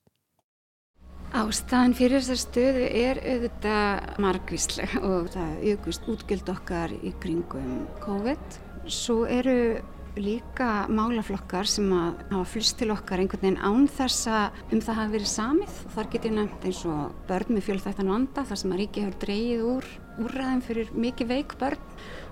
Ástæðan 1.37 1.93
fyrir 1.99 2.23
þessar 2.23 2.39
stöðu 2.41 2.87
er 2.87 3.19
auðvitað 3.21 4.21
margvíslega 4.23 5.03
og 5.05 5.27
það 5.35 5.67
aukust 5.73 6.07
útgjöld 6.09 6.53
okkar 6.55 6.95
í 6.97 7.13
kringum 7.21 7.85
COVID. 8.05 8.57
Svo 8.87 9.25
eru 9.27 9.83
líka 10.17 10.87
málaflokkar 10.89 11.69
sem 11.69 11.91
að 11.93 12.23
hafa 12.31 12.47
flust 12.55 12.79
til 12.81 12.89
okkar 12.95 13.21
einhvern 13.21 13.43
veginn 13.43 13.61
án 13.61 13.85
þess 13.99 14.31
að 14.33 14.63
um 14.73 14.81
það 14.87 14.99
hafi 15.01 15.15
verið 15.17 15.33
samið. 15.35 15.77
Þar 15.97 16.11
get 16.15 16.29
ég 16.31 16.37
nefnt 16.39 16.67
eins 16.71 16.83
og 16.89 17.23
börn 17.29 17.53
með 17.53 17.67
fjölþættan 17.69 18.13
vanda 18.15 18.47
þar 18.49 18.63
sem 18.63 18.73
að 18.73 18.83
ríki 18.83 19.05
hefur 19.05 19.21
dreyið 19.27 19.67
úr 19.75 19.91
úrræðum 20.23 20.63
fyrir 20.65 20.93
mikið 20.97 21.31
veik 21.33 21.57
börn 21.61 21.83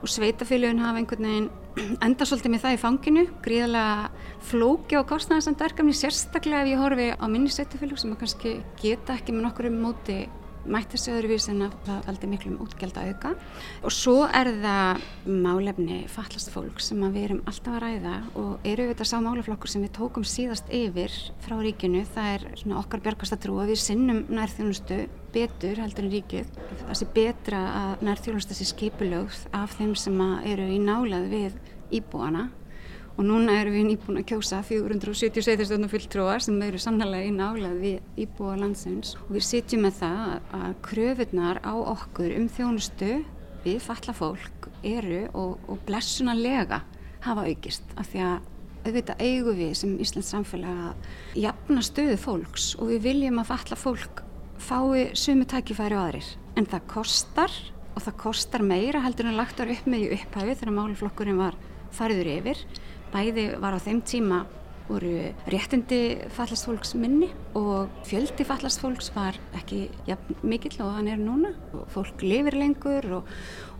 og 0.00 0.10
sveitafélagin 0.12 0.82
hafa 0.84 1.00
einhvern 1.00 1.28
veginn 1.28 1.50
enda 2.06 2.26
svolítið 2.28 2.54
með 2.54 2.64
það 2.64 2.76
í 2.76 2.80
fanginu, 2.84 3.24
gríðarlega 3.44 4.30
flóki 4.50 4.98
og 5.00 5.08
kostnæðarsand 5.10 5.60
verkefni 5.64 5.96
sérstaklega 5.96 6.62
ef 6.64 6.72
ég 6.72 6.82
horfi 6.84 7.10
á 7.16 7.24
minni 7.26 7.52
sveitafélag 7.52 8.00
sem 8.00 8.16
kannski 8.20 8.56
geta 8.80 9.18
ekki 9.18 9.34
með 9.34 9.48
nokkur 9.48 9.70
um 9.70 9.80
móti 9.86 10.18
mætt 10.70 10.94
þessu 10.94 11.12
öðruvís 11.14 11.48
en 11.52 11.64
að 11.66 11.74
það 11.86 12.06
veldi 12.08 12.30
miklum 12.30 12.60
útgjald 12.64 12.98
að 13.00 13.10
auka. 13.12 13.32
Og 13.84 13.94
svo 13.94 14.14
er 14.26 14.50
það 14.62 15.04
málefni 15.44 15.98
fallast 16.12 16.52
fólk 16.54 16.82
sem 16.84 17.02
við 17.04 17.26
erum 17.28 17.42
alltaf 17.50 17.76
að 17.76 17.84
ræða 17.84 18.14
og 18.40 18.66
eru 18.70 18.86
við 18.86 18.92
þetta 18.94 19.08
sá 19.10 19.16
máleflokkur 19.24 19.74
sem 19.74 19.84
við 19.84 19.94
tókum 19.98 20.26
síðast 20.28 20.72
yfir 20.74 21.18
frá 21.44 21.56
ríkinu. 21.60 22.02
Það 22.14 22.32
er 22.32 22.48
svona 22.62 22.80
okkar 22.80 23.04
björgast 23.04 23.36
að 23.36 23.44
trú 23.46 23.60
að 23.62 23.74
við 23.74 23.82
sinnum 23.84 24.24
nærþjónustu 24.32 25.00
betur 25.34 25.80
heldur 25.82 26.08
en 26.08 26.14
ríkið. 26.14 26.58
Það 26.84 26.98
sé 27.00 27.12
betra 27.14 27.62
að 27.84 28.04
nærþjónustu 28.08 28.58
sé 28.58 28.68
skipulögð 28.72 29.46
af 29.56 29.78
þeim 29.78 29.96
sem 29.98 30.20
eru 30.44 30.68
í 30.70 30.82
nálað 30.82 31.30
við 31.32 31.58
íbúana 31.94 32.48
og 33.14 33.26
núna 33.26 33.60
erum 33.60 33.76
við 33.76 33.84
nýbúin 33.88 34.18
að 34.18 34.26
kjósa 34.32 34.58
470 34.66 35.44
sveitarstofnum 35.46 35.90
fulltróar 35.92 36.42
sem 36.42 36.56
eru 36.66 36.80
sannlega 36.82 37.28
í 37.28 37.34
nálað 37.34 37.76
við 37.82 38.24
íbúa 38.24 38.56
landsins. 38.58 39.14
Og 39.28 39.36
við 39.36 39.46
sitjum 39.46 39.84
með 39.86 40.00
það 40.00 40.32
að 40.58 40.72
kröfunar 40.88 41.60
á 41.62 41.74
okkur 41.78 42.34
um 42.40 42.48
þjónustu 42.50 43.12
við 43.64 43.78
falla 43.84 44.14
fólk 44.16 44.68
eru 44.84 45.22
og, 45.30 45.60
og 45.70 45.84
blessunarlega 45.86 46.82
hafa 47.24 47.46
aukist. 47.46 47.86
Af 47.96 48.10
því 48.10 48.24
að 48.26 48.50
auðvitað 48.84 49.22
eigum 49.24 49.58
við 49.58 49.76
sem 49.78 49.92
Íslands 50.02 50.32
samfélag 50.34 50.80
að 50.88 51.44
jafna 51.46 51.84
stöðu 51.86 52.16
fólks 52.20 52.72
og 52.76 52.90
við 52.90 53.06
viljum 53.06 53.38
að 53.40 53.52
falla 53.52 53.78
fólk 53.80 54.24
fái 54.60 55.14
sumu 55.16 55.46
tækifæri 55.48 55.96
og 55.96 56.08
aðrir. 56.08 56.32
En 56.58 56.66
það 56.66 56.90
kostar 56.90 57.54
og 57.94 58.02
það 58.02 58.18
kostar 58.20 58.66
meira 58.66 59.04
heldur 59.04 59.30
en 59.30 59.38
lagt 59.38 59.62
var 59.62 59.70
upp 59.72 59.86
með 59.86 60.04
í 60.04 60.10
upphæfi 60.18 60.58
þegar 60.58 60.76
máluflokkurinn 60.80 61.40
var 61.40 61.56
fariður 61.94 62.30
yfir 62.34 62.64
bæði 63.14 63.48
var 63.62 63.78
á 63.78 63.80
þeim 63.80 64.02
tíma 64.04 64.44
voru 64.84 65.12
réttindi 65.48 65.98
fallast 66.34 66.66
fólks 66.68 66.92
minni 66.98 67.30
og 67.56 67.92
fjöldi 68.04 68.44
fallast 68.44 68.82
fólks 68.82 69.08
var 69.14 69.38
ekki 69.56 69.86
ja, 70.08 70.18
mikill 70.44 70.76
og 70.84 70.98
hann 70.98 71.08
er 71.08 71.20
núna. 71.20 71.54
Og 71.72 71.86
fólk 71.94 72.24
lifir 72.24 72.56
lengur 72.58 73.08
og, 73.20 73.30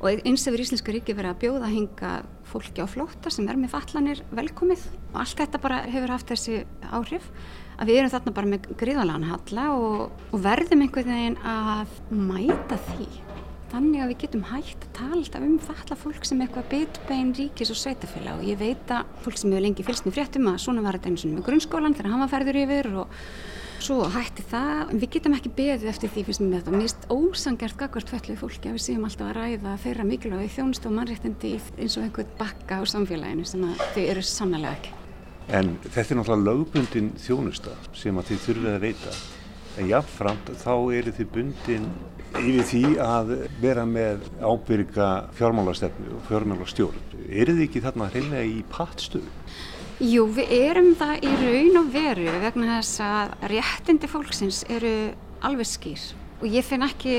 og 0.01 0.25
eins 0.25 0.47
hefur 0.49 0.65
Íslenska 0.65 0.95
ríki 0.95 1.17
verið 1.17 1.35
að 1.35 1.43
bjóða 1.45 1.69
að 1.69 1.77
hinga 1.77 2.15
fólki 2.49 2.85
á 2.85 2.89
flótta 2.89 3.33
sem 3.33 3.49
er 3.51 3.61
með 3.61 3.75
fallanir 3.75 4.25
velkomið. 4.33 4.87
Og 5.13 5.21
allt 5.25 5.45
þetta 5.45 5.63
bara 5.67 5.83
hefur 5.85 6.15
haft 6.15 6.33
þessi 6.33 6.63
áhrif 6.89 7.29
að 7.75 7.91
við 7.91 8.01
erum 8.01 8.15
þarna 8.15 8.37
bara 8.39 8.53
með 8.55 8.73
gríðalega 8.81 9.35
halla 9.35 9.69
og, 9.77 10.25
og 10.31 10.45
verðum 10.45 10.87
einhvern 10.87 11.15
veginn 11.17 11.39
að 11.43 12.01
mæta 12.15 12.81
því 12.89 13.24
þannig 13.75 14.03
að 14.05 14.13
við 14.13 14.21
getum 14.25 14.45
hægt 14.53 14.85
að 14.87 14.93
tala 14.99 15.19
alltaf 15.19 15.47
um 15.47 15.57
falla 15.63 15.97
fólk 15.99 16.29
sem 16.29 16.45
eitthvað 16.45 16.71
bitbein 16.71 17.33
ríkis 17.35 17.73
og 17.75 17.81
sveitafélag 17.81 18.39
og 18.39 18.47
ég 18.47 18.61
veit 18.61 18.95
að 18.95 19.11
fólk 19.25 19.41
sem 19.41 19.51
hefur 19.51 19.65
lengi 19.67 19.87
fylgst 19.87 20.07
með 20.07 20.17
fréttum 20.19 20.49
að 20.53 20.63
svona 20.63 20.85
var 20.85 20.99
þetta 20.99 21.11
eins 21.11 21.27
og 21.27 21.35
með 21.35 21.47
grunnskólan 21.49 21.97
þegar 21.99 22.15
hann 22.15 22.25
var 22.25 22.33
færður 22.33 22.61
yfir 22.63 22.91
og 23.03 23.19
svo 23.85 24.09
hætti 24.15 24.45
það. 24.49 24.95
Við 25.03 25.11
getum 25.17 25.37
ekki 25.37 25.53
beðið 25.59 25.91
eftir 25.91 26.13
því 26.15 26.25
fyrst 26.29 26.45
með 26.45 26.55
þetta. 26.57 26.81
Mist 26.81 27.07
ósangjart 27.13 27.79
gagvart 27.81 28.13
fellið 28.15 28.41
fólki 28.41 28.71
að 28.71 28.79
við 28.79 28.85
séum 28.87 29.07
alltaf 29.09 29.29
að 29.29 29.39
ræða 29.41 29.77
þeirra 29.85 30.09
mikilvægi 30.09 30.53
þjónust 30.57 30.89
og 30.89 30.97
mannréttindi 30.97 31.55
eins 31.59 31.99
og 31.99 32.07
einhvern 32.07 32.35
bakka 32.41 32.81
á 32.81 32.83
samfélaginu 32.89 33.45
sem 33.49 33.67
þau 33.83 34.03
eru 34.05 34.25
sannlega 34.25 34.77
ekki. 34.79 34.95
En 35.53 35.75
þetta 35.85 36.07
er 36.07 36.21
náttúrulega 36.21 36.49
lögbundin 36.49 37.11
þjónusta 37.21 37.75
sem 37.93 38.17
að 38.17 38.31
þið 38.31 38.45
þurfið 38.47 38.71
að 38.73 38.85
veita 38.87 39.17
en 39.79 39.91
jáfnframt 39.91 40.51
þá 40.63 40.75
eru 40.99 41.15
þið 41.19 41.31
bundin 41.35 41.87
yfir 42.35 42.67
því 42.71 42.83
að 43.03 43.33
vera 43.63 43.85
með 43.87 44.27
ábyrga 44.43 45.09
fjármálastefnu 45.39 46.17
og 46.17 46.27
fjármálastjórn. 46.29 47.07
Er 47.29 47.53
þið 47.53 47.65
ekki 47.69 47.85
þarna 47.85 48.11
hreinlega 48.11 48.51
í 48.51 48.61
pattstöðu? 48.73 49.31
Jú, 50.03 50.27
við 50.35 50.51
erum 50.57 50.93
það 50.99 51.23
í 51.23 51.33
raun 51.39 51.81
og 51.85 51.91
veru 51.95 52.37
vegna 52.43 52.81
þess 52.81 53.03
að 53.07 53.35
réttindi 53.53 54.11
fólksins 54.11 54.65
eru 54.67 54.95
alveg 55.45 55.69
skýr 55.71 56.07
og 56.41 56.49
ég 56.51 56.67
finn 56.67 56.83
ekki 56.83 57.19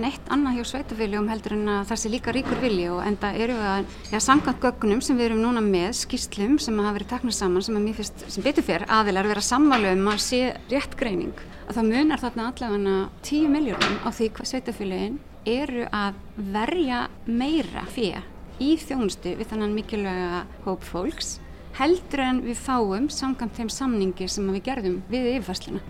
neitt 0.00 0.30
annað 0.32 0.58
hjá 0.58 0.68
sveitafélagum 0.70 1.28
heldur 1.30 1.54
en 1.56 1.68
að 1.72 1.90
það 1.90 2.00
sé 2.00 2.10
líka 2.12 2.32
ríkur 2.34 2.58
vilji 2.60 2.88
og 2.92 3.02
enda 3.06 3.30
eru 3.36 3.56
við 3.56 3.68
að, 3.70 3.92
já, 4.12 4.18
samkvæmt 4.26 4.64
gögnum 4.64 5.02
sem 5.04 5.16
við 5.16 5.30
erum 5.30 5.44
núna 5.44 5.62
með, 5.64 5.92
skýslum 6.02 6.56
sem 6.60 6.80
hafa 6.82 6.96
verið 6.98 7.12
teknað 7.14 7.36
saman 7.38 7.64
sem 7.64 7.78
finnst, 7.96 8.26
sem 8.32 8.44
betur 8.44 8.66
fyrr, 8.66 8.84
aðilar 8.92 9.30
vera 9.30 9.44
sammálu 9.44 9.92
um 9.94 10.10
að 10.12 10.20
sé 10.26 10.40
rétt 10.72 10.98
greining, 11.00 11.32
að 11.66 11.78
það 11.78 11.88
munar 11.90 12.22
þarna 12.22 12.46
allavega 12.50 12.96
10 13.26 13.50
miljónum 13.52 13.98
á 14.06 14.08
því 14.14 14.28
hvað 14.36 14.50
sveitafélagin 14.52 15.18
eru 15.46 15.86
að 15.94 16.20
verja 16.54 17.00
meira 17.26 17.84
fyrir 17.90 18.26
í 18.62 18.76
þjónustu 18.80 19.34
við 19.36 19.50
þannan 19.50 19.74
mikilvæga 19.76 20.44
hóp 20.64 20.86
fólks 20.86 21.36
heldur 21.76 22.22
en 22.24 22.38
við 22.46 22.60
fáum 22.60 23.10
samkvæmt 23.12 23.58
þeim 23.58 23.72
samningi 23.72 24.28
sem 24.32 24.46
við 24.54 24.62
gerðum 24.70 25.02
við 25.10 25.28
yfirfærsluna. 25.34 25.82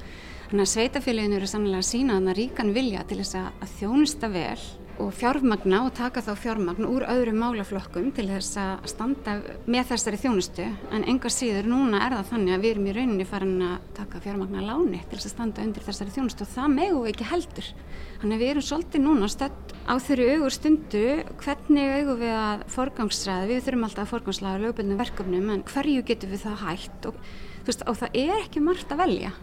Þannig 0.49 0.65
að 0.65 0.73
sveitafélaginu 0.73 1.39
eru 1.39 1.51
sannlega 1.51 1.83
að 1.83 1.89
sína 1.91 2.17
þannig 2.17 2.33
að 2.33 2.41
ríkan 2.41 2.75
vilja 2.75 3.05
til 3.07 3.21
þess 3.21 3.39
að 3.39 3.73
þjónusta 3.79 4.31
vel 4.35 4.65
og 5.03 5.13
fjármagna 5.13 5.83
og 5.85 5.93
taka 5.97 6.23
þá 6.25 6.31
fjármagna 6.41 6.89
úr 6.89 7.05
öðrum 7.11 7.39
málaflokkum 7.43 8.09
til 8.17 8.27
þess 8.31 8.57
að 8.61 8.87
standa 8.91 9.35
með 9.69 9.91
þessari 9.91 10.21
þjónustu 10.23 10.67
en 10.95 11.05
enga 11.09 11.31
síður 11.33 11.69
núna 11.69 12.01
er 12.07 12.17
það 12.17 12.31
þannig 12.31 12.55
að 12.55 12.63
við 12.65 12.73
erum 12.73 12.87
í 12.87 12.95
rauninni 12.97 13.27
farin 13.29 13.65
að 13.67 13.89
taka 13.99 14.21
fjármagna 14.25 14.65
láni 14.65 15.01
til 15.03 15.19
þess 15.19 15.29
að 15.29 15.35
standa 15.35 15.65
undir 15.67 15.87
þessari 15.87 16.15
þjónustu 16.15 16.47
og 16.47 16.53
það 16.55 16.77
megu 16.77 17.03
ekki 17.11 17.29
heldur. 17.31 17.73
Þannig 18.21 18.37
að 18.37 18.45
við 18.45 18.53
erum 18.53 18.67
svolítið 18.71 19.05
núna 19.05 19.29
stödd 19.33 19.75
á 19.85 19.95
þeirri 20.07 20.29
augur 20.37 20.57
stundu 20.57 21.03
hvernig 21.43 21.93
augur 21.99 22.23
við 22.23 22.37
að 22.37 22.65
forgangsræða, 22.77 23.51
við 23.51 23.67
þurfum 23.67 23.85
alltaf 23.91 24.07
að 24.07 24.15
forgangsræða 24.15 24.63
lögbundum 24.65 25.03
verkefnum 25.03 25.53
en 25.53 25.67
hverju 25.69 26.07
getur 26.09 26.33
við 26.33 26.47
það 26.47 26.65
hægt 26.65 27.11
og, 27.11 27.21
veist, 27.69 27.85
og 27.85 28.01
það 28.01 28.19
er 28.25 28.35
ekki 28.41 28.65
margt 28.65 28.97
að 28.97 29.05
velja. 29.05 29.35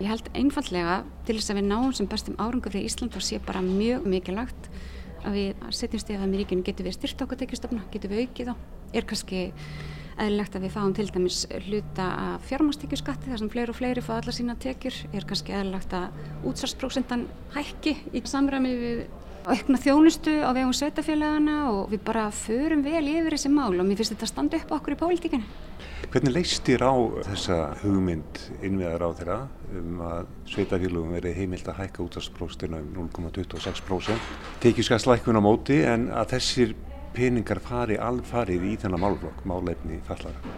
Ég 0.00 0.08
held 0.08 0.30
einfallega 0.32 1.02
til 1.28 1.34
þess 1.36 1.52
að 1.52 1.58
við 1.58 1.66
náum 1.68 1.90
sem 1.92 2.06
bestum 2.08 2.38
árangur 2.40 2.72
fyrir 2.72 2.86
Ísland 2.88 3.18
og 3.18 3.24
sé 3.26 3.36
bara 3.44 3.60
mjög 3.60 4.06
mikilvægt 4.08 4.70
að 5.24 5.38
við 5.38 5.64
setjum 5.76 6.02
stíðað 6.02 6.28
með 6.28 6.42
ríkinu, 6.42 6.66
getur 6.66 6.88
við 6.88 6.96
styrt 6.98 7.24
okkur 7.24 7.40
tekjastofna, 7.40 7.86
getur 7.92 8.12
við 8.12 8.26
aukið 8.26 8.50
þá, 8.50 8.54
er 8.96 9.08
kannski 9.10 9.42
eðlilegt 10.20 10.56
að 10.56 10.66
við 10.66 10.74
fáum 10.74 10.92
til 10.96 11.06
dæmis 11.14 11.38
hluta 11.66 12.06
af 12.24 12.44
fjármástekjuskatti 12.50 13.30
þar 13.30 13.40
sem 13.40 13.52
fleiri 13.52 13.72
og 13.72 13.78
fleiri 13.78 14.04
fá 14.04 14.12
alla 14.18 14.34
sína 14.36 14.56
tekjur, 14.60 14.98
er 15.16 15.26
kannski 15.28 15.54
eðlilegt 15.56 15.94
að 15.96 16.46
útsvarsprósentan 16.50 17.24
hækki 17.54 17.96
í 18.12 18.22
samræmi 18.28 18.74
við 18.80 19.02
aukna 19.48 19.80
þjónustu 19.80 20.34
á 20.44 20.50
vegum 20.52 20.74
sveitafélagana 20.76 21.56
og 21.70 21.94
við 21.94 22.04
bara 22.04 22.28
förum 22.34 22.84
vel 22.84 23.06
yfir 23.08 23.36
þessi 23.36 23.52
mál 23.52 23.72
og 23.72 23.86
mér 23.88 24.00
finnst 24.00 24.12
þetta 24.12 24.26
að 24.26 24.34
standa 24.34 24.60
upp 24.60 24.74
okkur 24.76 24.96
í 24.96 25.00
pólitíkinu. 25.00 25.69
Hvernig 26.10 26.32
leist 26.34 26.66
þér 26.66 26.82
á 26.90 26.94
þessa 27.22 27.56
hugmynd 27.84 28.38
innviðar 28.66 29.02
á 29.06 29.10
þeirra 29.14 29.34
um 29.78 30.00
að 30.02 30.30
sveitafélagum 30.50 31.12
veri 31.14 31.30
heimilt 31.36 31.68
að 31.70 31.84
hækka 31.84 32.02
útastpróstina 32.02 32.80
um 32.82 32.88
0,26%? 33.14 34.24
Tekið 34.64 34.88
skast 34.88 35.06
lækun 35.06 35.38
á 35.38 35.42
móti 35.44 35.76
en 35.86 36.08
að 36.10 36.32
þessir 36.32 36.72
peningar 37.14 37.60
fari 37.62 37.94
alfarið 38.02 38.66
í 38.72 38.72
þennan 38.82 39.04
málflokk, 39.04 39.44
málefni 39.46 40.00
fallara. 40.08 40.56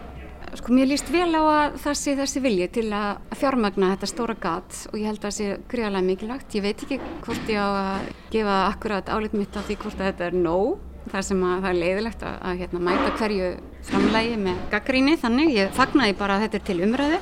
Sko 0.57 0.73
mér 0.73 0.89
líst 0.89 1.13
vel 1.13 1.29
á 1.37 1.43
að 1.45 1.77
það 1.83 1.99
sé 2.01 2.15
þessi 2.17 2.41
vilji 2.47 2.69
til 2.73 2.87
að 2.97 3.37
fjármagna 3.37 3.91
þetta 3.93 4.09
stóra 4.09 4.37
gat 4.41 4.79
og 4.89 4.97
ég 4.97 5.05
held 5.11 5.19
að 5.21 5.27
það 5.27 5.35
sé 5.37 5.51
gríðarlega 5.69 6.07
mikilvægt. 6.07 6.57
Ég 6.57 6.65
veit 6.65 6.81
ekki 6.87 6.97
hvort 7.27 7.53
ég 7.53 7.61
á 7.61 7.69
að 7.69 8.09
gefa 8.33 8.57
akkurat 8.71 9.13
álit 9.13 9.37
mitt 9.37 9.53
á 9.53 9.61
því 9.61 9.77
hvort 9.85 10.01
þetta 10.01 10.31
er 10.31 10.39
nóg. 10.49 10.81
Það 11.11 11.25
sem 11.27 11.41
að 11.43 11.57
það 11.57 11.69
er 11.69 11.79
leiðilegt 11.81 12.23
að, 12.23 12.37
að 12.47 12.61
hérna, 12.61 12.83
mæta 12.87 13.09
hverju 13.19 13.49
framlægi 13.89 14.37
með 14.39 14.61
gaggríni 14.71 15.17
þannig. 15.19 15.51
Ég 15.57 15.75
fagnaði 15.75 16.15
bara 16.21 16.37
að 16.37 16.45
þetta 16.45 16.59
er 16.59 16.65
til 16.69 16.77
umræðu. 16.87 17.19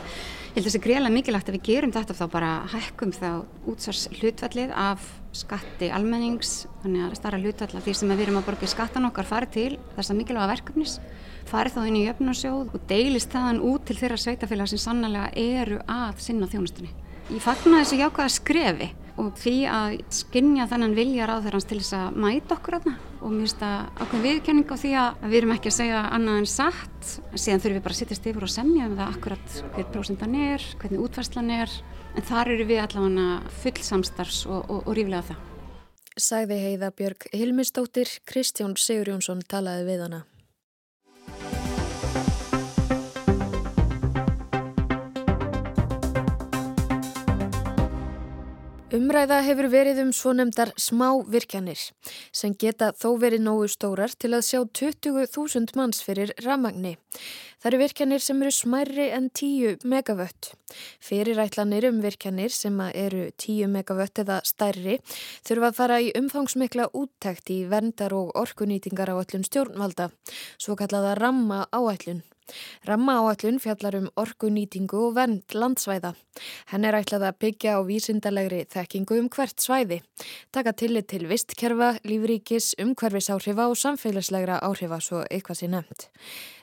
Ég 0.51 0.57
held 0.57 0.65
að 0.65 0.67
það 0.67 0.75
sé 0.75 0.83
gríðarlega 0.83 1.15
mikilvægt 1.15 1.49
að 1.49 1.55
við 1.55 1.65
gerum 1.69 1.93
þetta 1.95 2.15
þá 2.17 2.23
bara 2.33 2.51
hækkum 2.73 3.11
þá 3.15 3.27
útsvars 3.71 4.01
hlutvallið 4.19 4.73
af 4.75 5.05
skatti 5.31 5.87
almennings, 5.95 6.65
þannig 6.83 7.05
að 7.05 7.13
starra 7.21 7.39
hlutvall 7.39 7.69
af 7.79 7.85
því 7.85 7.93
sem 7.95 8.11
við 8.11 8.23
erum 8.25 8.39
að 8.41 8.49
borga 8.49 8.67
skattan 8.67 9.07
okkar 9.07 9.29
farið 9.29 9.53
til 9.55 9.69
þessa 9.95 10.17
mikilvæga 10.17 10.49
verkefnis 10.51 10.97
farið 11.47 11.77
þá 11.77 11.81
inn 11.87 11.99
í 12.01 12.03
jöfnarsjóð 12.03 12.75
og 12.75 12.83
deilist 12.89 13.31
þaðan 13.31 13.63
út 13.71 13.87
til 13.87 13.97
þeirra 14.01 14.19
sveitafélag 14.19 14.71
sem 14.73 14.81
sannlega 14.83 15.31
eru 15.39 15.79
að 15.87 16.19
sinna 16.27 16.51
þjónustunni. 16.51 16.91
Ég 17.29 17.43
fagnar 17.43 17.83
þessu 17.83 17.99
jákvæða 18.01 18.33
skrefi 18.33 18.89
og 19.21 19.35
því 19.37 19.55
að 19.69 19.95
skinja 20.15 20.65
þennan 20.71 20.95
vilja 20.97 21.27
ráðherrans 21.29 21.67
til 21.69 21.79
þess 21.81 21.95
að 21.97 22.17
mæta 22.23 22.55
okkur 22.57 22.77
aðna 22.79 22.95
og 23.21 23.33
mér 23.33 23.43
finnst 23.43 23.61
það 23.61 24.01
ákveð 24.01 24.25
viðkenning 24.25 24.71
á 24.73 24.75
því 24.81 24.93
að 25.01 25.25
við 25.27 25.37
erum 25.41 25.53
ekki 25.55 25.69
að 25.71 25.77
segja 25.77 26.01
annað 26.17 26.39
en 26.41 26.49
satt 26.49 27.11
síðan 27.35 27.61
þurfum 27.61 27.77
við 27.77 27.85
bara 27.85 27.95
að 27.95 27.99
sittast 27.99 28.29
yfir 28.31 28.47
og 28.47 28.53
semja 28.55 28.87
um 28.89 28.97
það 28.97 29.13
akkurat 29.13 29.59
hver 29.75 29.87
prósendan 29.93 30.35
er, 30.47 30.65
hvernig 30.81 31.05
útværslan 31.05 31.53
er 31.59 31.77
en 32.15 32.27
þar 32.31 32.53
eru 32.55 32.67
við 32.71 32.83
allavega 32.87 33.55
full 33.61 33.85
samstarfs 33.91 34.43
og, 34.49 34.65
og, 34.65 34.81
og 34.87 34.97
ríflega 34.97 35.23
það. 35.29 35.47
Sæði 36.21 36.57
heiða 36.59 36.91
Björg 36.91 37.29
Hilmistóttir, 37.31 38.09
Kristján 38.27 38.75
Sigur 38.75 39.13
Jónsson 39.13 39.45
talaði 39.47 39.87
við 39.87 40.05
hana. 40.07 40.25
Umræða 48.91 49.37
hefur 49.45 49.69
verið 49.71 50.01
um 50.01 50.09
svonemdar 50.11 50.73
smá 50.75 51.13
virkjanir 51.31 51.79
sem 52.35 52.51
geta 52.59 52.89
þó 52.91 53.13
verið 53.21 53.45
nógu 53.45 53.69
stórar 53.71 54.11
til 54.19 54.33
að 54.35 54.43
sjá 54.43 54.59
20.000 54.67 55.77
manns 55.79 56.01
fyrir 56.03 56.33
ramagni. 56.43 56.97
Það 57.63 57.69
eru 57.69 57.79
virkjanir 57.79 58.25
sem 58.25 58.41
eru 58.43 58.51
smærri 58.51 59.05
en 59.15 59.29
10 59.31 59.87
megavött. 59.87 60.49
Fyrirætlanir 60.99 61.87
um 61.87 62.01
virkjanir 62.03 62.51
sem 62.51 62.83
eru 62.89 63.29
10 63.31 63.71
megavött 63.71 64.25
eða 64.25 64.41
stærri 64.43 64.97
þurfa 65.47 65.71
að 65.71 65.79
fara 65.79 66.01
í 66.03 66.11
umfangsmikla 66.19 66.89
úttækt 66.91 67.55
í 67.55 67.61
verndar 67.71 68.11
og 68.19 68.35
orkunýtingar 68.43 69.15
á 69.15 69.15
öllum 69.23 69.47
stjórnvalda, 69.47 70.11
svo 70.59 70.75
kallaða 70.75 71.15
ramma 71.15 71.63
áætlun. 71.71 72.25
Ramma 72.87 73.17
áallun 73.21 73.59
fjallar 73.63 73.97
um 73.99 74.07
orkunýtingu 74.19 74.99
og 75.07 75.15
vernd 75.15 75.55
landsvæða. 75.55 76.13
Henn 76.71 76.87
er 76.87 76.97
ætlað 77.01 77.27
að 77.29 77.39
byggja 77.43 77.75
á 77.77 77.79
vísindalegri 77.87 78.63
þekkingu 78.71 79.19
um 79.21 79.29
hvert 79.31 79.61
svæði. 79.61 80.01
Taka 80.51 80.73
tillit 80.73 81.09
til 81.11 81.27
vistkerfa, 81.29 81.93
lífríkis, 82.07 82.73
umhverfisáhrifa 82.81 83.69
og 83.69 83.77
samfélagslegra 83.77 84.61
áhrifa 84.65 84.99
svo 85.01 85.23
eitthvað 85.29 85.61
sé 85.61 85.71
nefnt. 85.71 86.09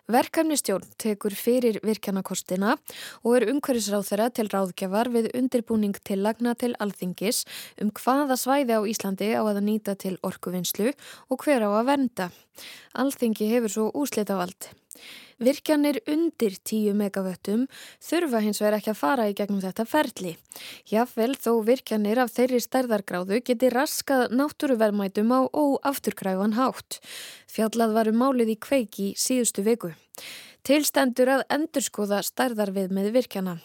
Verkefnistjórn 0.08 0.88
tekur 0.96 1.34
fyrir 1.36 1.76
virkjanakostina 1.84 2.78
og 3.28 3.34
er 3.36 3.44
umhverfisráð 3.52 4.06
þeirra 4.08 4.28
til 4.32 4.48
ráðgjafar 4.48 5.10
við 5.12 5.28
undirbúning 5.36 5.98
til 6.00 6.22
lagna 6.24 6.54
til 6.56 6.72
alþingis 6.80 7.42
um 7.84 7.92
hvaða 7.92 8.38
svæði 8.40 8.80
á 8.80 8.88
Íslandi 8.88 9.28
á 9.36 9.44
að 9.44 9.60
nýta 9.68 9.98
til 10.00 10.16
orkuvinnslu 10.24 10.94
og 11.28 11.44
hver 11.44 11.68
á 11.68 11.68
að 11.68 11.88
vernda. 11.92 12.30
Alþingi 12.96 13.52
hefur 13.52 13.74
svo 13.74 13.90
úslitavald. 13.92 14.72
Virkjanir 15.38 16.00
undir 16.10 16.56
10 16.66 16.96
megavöttum 16.98 17.68
þurfa 18.02 18.40
hins 18.42 18.58
vegar 18.58 18.78
ekki 18.80 18.90
að 18.90 18.98
fara 18.98 19.28
í 19.30 19.36
gegnum 19.38 19.62
þetta 19.62 19.86
ferli. 19.86 20.32
Jáfnvel 20.90 21.36
þó 21.38 21.52
virkjanir 21.68 22.18
af 22.24 22.32
þeirri 22.34 22.58
stærðargráðu 22.64 23.38
geti 23.46 23.70
raskað 23.70 24.34
náttúruverðmætum 24.34 25.30
á 25.30 25.40
óafturkræfan 25.54 26.58
hátt. 26.58 26.98
Fjallað 27.46 27.94
varum 28.00 28.18
málið 28.24 28.54
í 28.56 28.58
kveiki 28.66 29.08
síðustu 29.14 29.62
viku. 29.62 29.92
Tilstendur 30.66 31.30
að 31.38 31.46
endurskoða 31.54 32.18
stærðar 32.26 32.74
við 32.74 32.90
með 32.98 33.12
virkjana. 33.14 33.58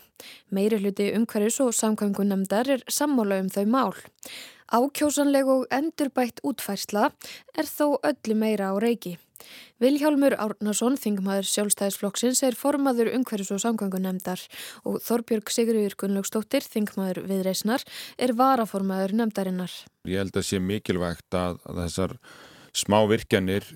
Meiri 0.54 0.78
hluti 0.80 1.10
umhverjus 1.18 1.58
og 1.66 1.74
samkvæmgunemdar 1.76 2.70
er 2.78 2.86
sammála 2.88 3.42
um 3.42 3.50
þau 3.52 3.66
mál. 3.68 3.98
Ákjósanleg 4.74 5.50
og 5.50 5.66
endurbætt 5.74 6.40
útfærsla 6.46 7.10
er 7.58 7.68
þó 7.68 7.98
öllu 7.98 8.38
meira 8.38 8.72
á 8.72 8.76
reiki. 8.78 9.18
Viljálmur 9.84 10.36
Árnason, 10.40 10.98
þingmaður 11.00 11.50
sjálfstæðisflokksins, 11.50 12.44
er 12.48 12.58
formaður 12.58 13.12
umhverjus 13.18 13.52
og 13.56 13.62
samgöngunemdar 13.64 14.44
og 14.88 15.00
Þorbjörg 15.04 15.54
Sigurður 15.54 15.98
Gunnlaugstóttir, 16.00 16.66
þingmaður 16.66 17.24
viðreysnar, 17.32 17.86
er 18.18 18.36
varaformaður 18.40 19.16
nemdarinnar. 19.24 19.74
Ég 20.08 20.24
held 20.24 20.38
að 20.40 20.48
sé 20.50 20.62
mikilvægt 20.64 21.38
að 21.38 21.60
þessar 21.68 22.18
smá 22.74 23.02
virkjanir 23.10 23.68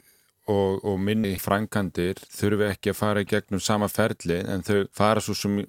og, 0.48 0.84
og 0.88 1.00
minni 1.04 1.36
frangandir 1.42 2.20
þurfi 2.34 2.70
ekki 2.72 2.94
að 2.94 3.00
fara 3.02 3.24
í 3.24 3.30
gegnum 3.30 3.64
sama 3.64 3.90
ferli 3.92 4.40
en 4.44 4.64
þau 4.68 4.86
fara 4.96 5.24
svo 5.24 5.36
sem 5.38 5.60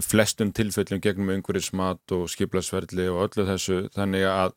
flestum 0.00 0.52
tilfellum 0.56 1.00
gegnum 1.04 1.30
umhverjusmat 1.34 2.14
og 2.16 2.28
skiplasferli 2.32 3.04
og 3.12 3.26
öllu 3.26 3.44
þessu 3.48 3.78
þannig 3.92 4.24
að 4.28 4.54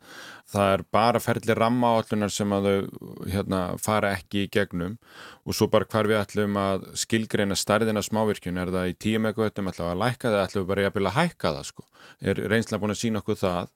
það 0.54 0.72
er 0.76 0.84
bara 0.96 1.22
ferli 1.24 1.58
rammaállunar 1.58 2.32
sem 2.32 2.54
að 2.56 2.68
þau 2.70 3.08
hérna, 3.34 3.62
fara 3.82 4.14
ekki 4.16 4.46
í 4.46 4.52
gegnum. 4.54 4.98
Og 5.44 5.58
svo 5.58 5.68
bara 5.72 5.88
hvar 5.92 6.08
við 6.08 6.22
ætlum 6.22 6.60
að 6.60 6.88
skilgreina 7.02 7.58
starðina 7.60 8.04
smávirkjun 8.06 8.62
er 8.62 8.72
það 8.76 8.92
í 8.92 8.98
tíu 9.08 9.24
megavöttum 9.24 9.72
ætlum 9.72 9.92
að 9.92 10.04
læka 10.06 10.30
það, 10.32 10.44
ætlum 10.46 10.68
við 10.68 10.70
bara 10.72 11.10
að 11.10 11.18
hækka 11.20 11.56
það 11.58 11.72
sko, 11.72 11.88
er 12.22 12.44
reynslega 12.46 12.84
búin 12.84 12.96
að 12.96 13.02
sína 13.02 13.24
okkur 13.24 13.42
það? 13.42 13.74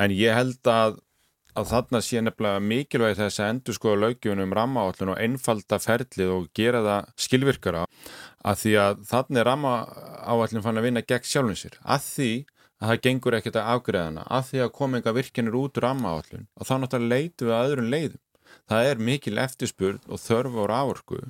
En 0.00 0.16
ég 0.16 0.38
held 0.38 0.72
að 0.72 1.02
að 1.54 1.68
þarna 1.70 2.00
sé 2.02 2.22
nefnilega 2.22 2.62
mikilvægi 2.62 3.18
þess 3.20 3.40
að 3.42 3.50
endur 3.52 3.76
skoða 3.76 4.00
lögjöfunum 4.02 4.54
rammaállun 4.58 5.12
og 5.12 5.20
einfalda 5.22 5.78
ferlið 5.82 6.32
og 6.34 6.48
gera 6.58 6.80
það 6.86 7.12
skilvirkara 7.26 7.84
að 8.44 8.58
því 8.62 8.74
að 8.82 9.04
þarna 9.10 9.40
er 9.40 9.48
rammaáallun 9.50 10.64
fann 10.66 10.80
að 10.80 10.88
vinna 10.88 11.04
gegn 11.06 11.30
sjálfum 11.30 11.60
sér. 11.60 11.78
Að 11.84 12.08
því 12.08 12.30
að 12.82 12.90
það 12.90 13.02
gengur 13.06 13.38
ekkert 13.38 13.60
að 13.60 13.70
afgreðana 13.76 14.26
að 14.26 14.50
því 14.50 14.64
að 14.64 14.74
kominga 14.80 15.14
virkinir 15.14 15.58
út 15.60 15.80
rammaállun 15.84 16.48
og 16.58 16.68
þá 16.68 16.74
náttúrulega 16.82 17.14
leitu 17.14 17.48
við 17.48 17.56
að 17.56 17.70
öðrun 17.70 17.92
leiðum. 17.94 18.22
Það 18.64 18.90
er 18.90 19.06
mikil 19.08 19.38
eftirspurn 19.44 20.02
og 20.08 20.20
þörf 20.24 20.58
á 20.58 20.64
rávorku 20.72 21.22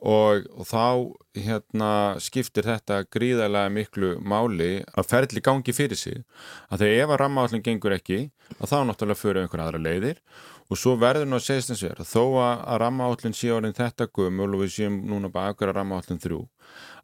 og, 0.00 0.48
og 0.52 0.66
þá 0.68 0.82
hérna, 1.40 1.90
skiptir 2.22 2.66
þetta 2.68 3.02
gríðarlega 3.12 3.72
miklu 3.72 4.10
máli 4.20 4.82
að 4.92 5.08
ferli 5.12 5.42
gangi 5.44 5.74
fyrir 5.76 6.00
sig. 6.00 6.24
Að 6.68 6.84
þegar 6.84 7.04
ef 7.04 7.14
að 7.14 7.20
rammaállin 7.22 7.64
gengur 7.64 7.96
ekki 7.96 8.20
að 8.58 8.70
þá 8.72 8.78
náttúrulega 8.90 9.22
fyrir 9.22 9.42
einhverja 9.44 9.70
aðra 9.70 9.82
leiðir. 9.86 10.20
Og 10.66 10.80
svo 10.80 10.96
verður 10.98 11.28
nú 11.30 11.38
að 11.38 11.44
segja 11.46 11.68
þess 11.68 11.84
að 11.92 12.08
þó 12.10 12.22
að, 12.42 12.54
að 12.66 12.80
rammaállin 12.82 13.36
sé 13.38 13.52
orðin 13.54 13.76
þetta 13.76 14.08
gumul 14.10 14.48
og 14.50 14.64
við 14.64 14.72
séum 14.80 14.96
núna 15.06 15.30
bara 15.30 15.52
aðgöra 15.52 15.76
rammaállin 15.76 16.22
þrjú 16.22 16.40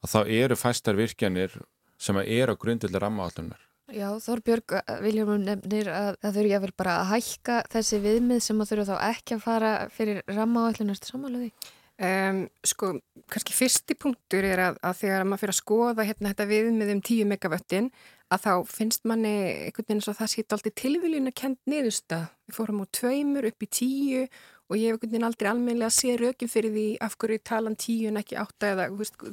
að 0.03 0.15
þá 0.15 0.21
eru 0.43 0.59
fæstar 0.59 0.99
virkjanir 0.99 1.55
sem 2.03 2.19
er 2.23 2.51
á 2.51 2.55
grundilega 2.59 3.05
rammaállunar 3.05 3.61
Já, 3.93 4.09
Þórbjörg, 4.25 4.73
Viljum 5.05 5.35
nefnir 5.43 5.91
að 5.93 6.15
það 6.23 6.37
þurfi 6.39 6.55
að 6.57 6.65
vel 6.65 6.73
bara 6.81 6.97
að 7.03 7.11
hækka 7.11 7.57
þessi 7.75 7.99
viðmið 8.01 8.43
sem 8.47 8.63
að 8.63 8.71
þurfa 8.71 8.87
þá 8.89 9.09
ekki 9.11 9.37
að 9.37 9.43
fara 9.45 9.73
fyrir 9.93 10.23
rammaállunar 10.33 11.01
samanlega 11.03 11.45
því? 11.45 11.73
Um, 12.01 12.47
sko, 12.67 12.95
kannski 13.31 13.55
fyrsti 13.55 13.95
punktur 14.01 14.47
er 14.49 14.63
að, 14.65 14.79
að 14.83 14.97
þegar 15.03 15.27
maður 15.29 15.43
fyrir 15.43 15.53
að 15.53 15.59
skoða 15.59 16.07
hérna 16.09 16.31
þetta 16.33 16.47
viðmið 16.49 16.93
um 16.95 17.03
10 17.05 17.29
megavöttin 17.31 17.91
að 18.33 18.47
þá 18.47 18.73
finnst 18.73 19.05
manni 19.07 19.35
einhvern 19.69 19.87
veginn 19.91 20.01
svo 20.03 20.15
það 20.17 20.33
sýtt 20.33 20.57
aldrei 20.57 20.73
tilviljun 20.81 21.29
að 21.29 21.37
kent 21.43 21.61
niðursta. 21.69 22.23
Við 22.49 22.57
fórum 22.57 22.81
á 22.83 22.87
tveimur 22.97 23.49
upp 23.51 23.67
í 23.67 23.69
10 23.69 24.25
og 24.73 24.79
ég 24.81 24.89
hef 24.89 24.97
einhvern 24.97 25.13
veginn 25.13 25.29
aldrei 25.29 25.51
almenlega 25.53 25.91
að 25.91 25.99
sé 25.99 26.17
rökin 26.17 26.51
fyrir 26.51 26.73
því 26.73 26.87
af 27.05 27.19
hverju 27.21 27.45
talan 27.53 27.77
10 27.77 28.09
en 28.09 28.23
ekki 28.23 28.41
8 28.41 28.73
eða 28.73 28.89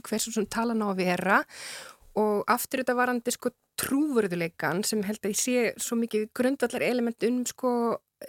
hversu 0.10 0.36
svona 0.36 0.52
talan 0.52 0.84
á 0.84 0.88
að 0.92 1.00
vera 1.00 1.40
og 2.20 2.44
aftur 2.52 2.84
þetta 2.84 2.98
varandi 3.00 3.34
sko 3.34 3.54
trúvörðuleikan 3.80 4.84
sem 4.84 5.02
held 5.08 5.24
að 5.24 5.32
ég 5.32 5.40
sé 5.40 5.66
svo 5.80 5.96
mikið 6.02 6.28
grundvallar 6.36 6.84
element 6.84 7.24
um 7.30 7.42
sko 7.48 7.72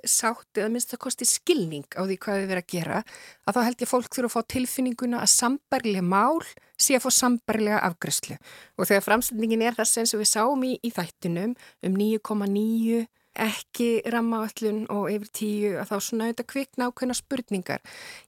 sátt 0.06 0.58
eða 0.58 0.70
minnst 0.72 0.92
það 0.92 1.02
kosti 1.04 1.28
skilning 1.28 1.86
á 1.98 2.02
því 2.06 2.16
hvað 2.22 2.40
við 2.40 2.50
verðum 2.50 2.64
að 2.64 2.72
gera 2.74 2.98
að 3.44 3.56
þá 3.56 3.60
held 3.66 3.84
ég 3.84 3.90
fólk 3.90 4.10
þurfa 4.16 4.28
að 4.30 4.34
fá 4.34 4.52
tilfinninguna 4.54 5.22
að 5.22 5.32
sambarlega 5.34 6.04
mál 6.06 6.42
sé 6.80 6.96
að 6.96 7.06
fá 7.06 7.10
sambarlega 7.18 7.80
afgröslu 7.88 8.36
og 8.78 8.90
þegar 8.90 9.06
framstendingin 9.06 9.64
er 9.66 9.80
eins 9.80 10.14
og 10.14 10.22
við 10.22 10.30
sáum 10.30 10.66
í, 10.66 10.76
í 10.82 10.92
þættinum 10.94 11.56
um 11.56 11.98
9,9 11.98 13.06
ekki 13.40 13.88
rammaallun 14.10 14.80
og 14.90 15.06
yfir 15.12 15.30
tíu 15.38 15.68
að 15.78 15.92
þá 15.92 15.96
svona 16.02 16.26
auðvitað 16.26 16.48
kvikna 16.50 16.88
ákveðna 16.90 17.14
spurningar. 17.14 17.84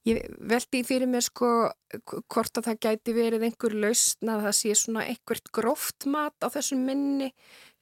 Ég 0.07 0.22
veldi 0.38 0.85
fyrir 0.87 1.11
mér 1.11 1.27
sko 1.27 1.48
hvort 2.31 2.61
að 2.61 2.68
það 2.68 2.79
gæti 2.87 3.16
verið 3.16 3.48
einhver 3.48 3.75
lausn 3.83 4.31
að 4.31 4.46
það 4.46 4.57
sé 4.61 4.77
svona 4.79 5.03
einhvert 5.11 5.51
gróft 5.53 6.07
mat 6.07 6.38
á 6.38 6.48
þessum 6.55 6.87
minni 6.87 7.33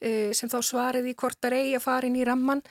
Eh, 0.00 0.32
sem 0.32 0.48
þá 0.48 0.62
svariði 0.64 1.12
hvort 1.12 1.44
að 1.44 1.52
reyja 1.52 1.78
farin 1.82 2.14
í 2.16 2.22
ramman 2.24 2.62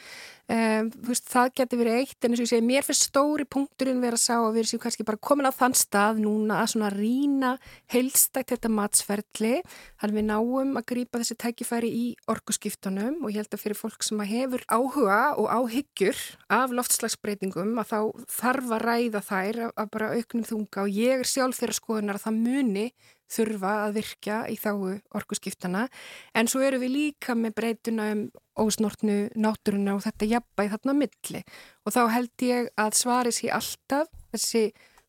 um, 0.50 0.90
veist, 1.08 1.28
það 1.30 1.52
getur 1.60 1.82
verið 1.84 1.98
eitt 2.00 2.26
en 2.26 2.34
eins 2.34 2.42
og 2.42 2.46
ég 2.46 2.52
segi, 2.52 2.66
mér 2.66 2.86
finnst 2.86 3.08
stóri 3.10 3.46
punkturinn 3.50 4.02
verið 4.02 4.18
að 4.18 4.24
sá 4.24 4.36
að 4.38 4.56
við 4.56 4.62
erum 4.64 4.82
kannski 4.84 5.06
bara 5.08 5.22
komin 5.30 5.50
á 5.50 5.54
þann 5.56 5.76
stað 5.78 6.22
núna 6.24 6.62
að 6.64 6.72
svona 6.74 6.92
rína 6.94 7.52
heilstækt 7.94 8.56
þetta 8.56 8.72
matsferðli 8.74 9.54
þannig 10.02 10.18
við 10.18 10.28
náum 10.30 10.80
að 10.80 10.88
grýpa 10.94 11.22
þessi 11.22 11.38
tækifæri 11.44 11.92
í 11.94 12.06
orkuskiptunum 12.32 13.22
og 13.24 13.34
ég 13.34 13.44
held 13.44 13.58
að 13.58 13.64
fyrir 13.66 13.80
fólk 13.80 14.06
sem 14.06 14.26
hefur 14.32 14.66
áhuga 14.68 15.22
og 15.36 15.52
áhyggjur 15.54 16.26
af 16.60 16.76
loftslagsbreytingum 16.76 17.78
að 17.82 17.94
þá 17.94 18.00
þarf 18.40 18.76
að 18.76 18.86
ræða 18.88 19.24
þær 19.30 19.64
að 19.70 19.94
bara 19.94 20.12
auknum 20.18 20.50
þunga 20.50 20.86
og 20.86 21.00
ég 21.00 21.24
er 21.24 21.30
sjálf 21.30 21.62
þeirra 21.62 21.78
skoðunar 21.78 22.20
að 22.20 22.28
það 22.28 22.44
muni 22.44 22.90
þurfa 23.30 23.74
að 23.86 23.98
virkja 24.00 24.38
í 24.50 24.58
þáu 24.60 25.00
orkuskiptana 25.16 25.86
en 26.38 26.50
svo 26.50 26.64
eru 26.66 26.82
við 26.82 26.96
líka 26.96 27.36
með 27.38 27.56
breytuna 27.60 28.10
um 28.16 28.24
ósnortnu 28.60 29.18
náttúruna 29.40 29.96
og 29.96 30.04
þetta 30.06 30.32
jafnbæði 30.34 30.74
þarna 30.74 30.96
milli. 31.04 31.44
Og 31.86 31.96
þá 31.96 32.02
held 32.16 32.48
ég 32.48 32.72
að 32.80 32.98
svari 33.00 33.36
sér 33.36 33.56
alltaf 33.60 34.10
þessi 34.34 34.66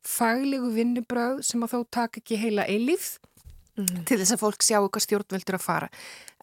faglegu 0.07 0.71
vinnubröð 0.75 1.43
sem 1.45 1.65
að 1.65 1.75
þó 1.75 1.81
taka 1.99 2.23
ekki 2.23 2.39
heila 2.41 2.69
eilíð 2.69 3.19
mm. 3.85 4.05
til 4.09 4.21
þess 4.21 4.35
að 4.37 4.43
fólk 4.43 4.67
sjá 4.67 4.79
hvað 4.81 5.05
stjórnveldur 5.07 5.59
að 5.59 5.65
fara 5.65 5.89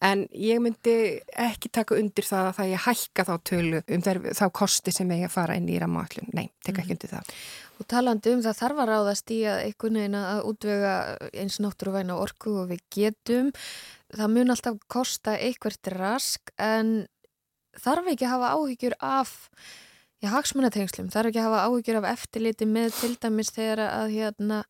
en 0.08 0.26
ég 0.30 0.60
myndi 0.62 0.96
ekki 1.34 1.70
taka 1.74 1.98
undir 1.98 2.26
það 2.26 2.50
að 2.50 2.58
það 2.58 2.72
ég 2.72 2.84
hækka 2.86 3.24
þá 3.28 3.32
tölu 3.50 3.80
um 3.82 4.04
þær, 4.06 4.20
þá 4.40 4.44
kosti 4.60 4.94
sem 4.94 5.14
ég 5.16 5.26
að 5.26 5.34
fara 5.34 5.56
inn 5.58 5.70
í 5.70 5.78
rammaallun, 5.82 6.30
nei, 6.36 6.46
tek 6.62 6.76
ekki 6.78 6.94
mm. 6.94 6.98
undir 6.98 7.16
það 7.16 7.40
Og 7.78 7.86
talandi 7.86 8.32
um 8.34 8.40
það 8.42 8.56
þarf 8.58 8.80
að 8.82 8.88
ráðast 8.90 9.30
í 9.30 9.36
að 9.46 9.60
einhvern 9.68 9.98
veginn 10.00 10.16
að 10.18 10.40
útvega 10.50 10.94
eins 11.30 11.58
náttúruvæna 11.62 12.16
orku 12.18 12.56
og 12.64 12.72
við 12.72 12.80
getum 12.90 13.52
það 14.16 14.32
mun 14.34 14.54
alltaf 14.54 14.80
kosta 14.90 15.36
einhvert 15.38 15.90
rask 15.94 16.50
en 16.58 17.06
þarf 17.78 18.10
ekki 18.12 18.26
að 18.26 18.34
hafa 18.34 18.54
áhyggjur 18.56 18.96
af 18.98 19.34
já, 20.18 20.30
hagsmunatengslum, 20.32 21.12
þarf 21.14 21.30
ekki 21.30 21.42
að 21.42 21.48
hafa 21.50 21.62
áhyggjur 21.68 22.00
af 22.00 22.08
eftirliti 22.16 22.68
með 22.68 22.96
til 22.98 23.12
dæmis 23.22 23.52
þegar 23.54 23.84
að 23.86 24.14
hérna 24.16 24.62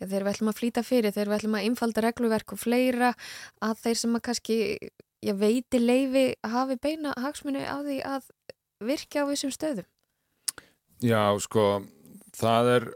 Já, 0.00 0.06
þegar 0.06 0.24
við 0.26 0.32
ætlum 0.32 0.52
að 0.52 0.58
flýta 0.60 0.84
fyrir, 0.86 1.12
þegar 1.12 1.30
við 1.30 1.38
ætlum 1.38 1.58
að 1.58 1.68
einfalda 1.68 2.04
regluverk 2.06 2.54
og 2.54 2.60
fleira 2.62 3.12
að 3.60 3.82
þeir 3.84 4.00
sem 4.00 4.16
að 4.16 4.24
kannski, 4.30 4.58
já, 5.20 5.34
veiti 5.36 5.80
leifi 5.82 6.26
hafi 6.54 6.78
beina 6.80 7.12
hagsmunni 7.20 7.66
á 7.68 7.76
því 7.84 8.00
að 8.08 8.30
virka 8.80 9.26
á 9.26 9.30
þessum 9.30 9.52
stöðum. 9.52 9.88
Já, 11.04 11.20
sko, 11.44 11.66
það 12.36 12.74
er 12.76 12.88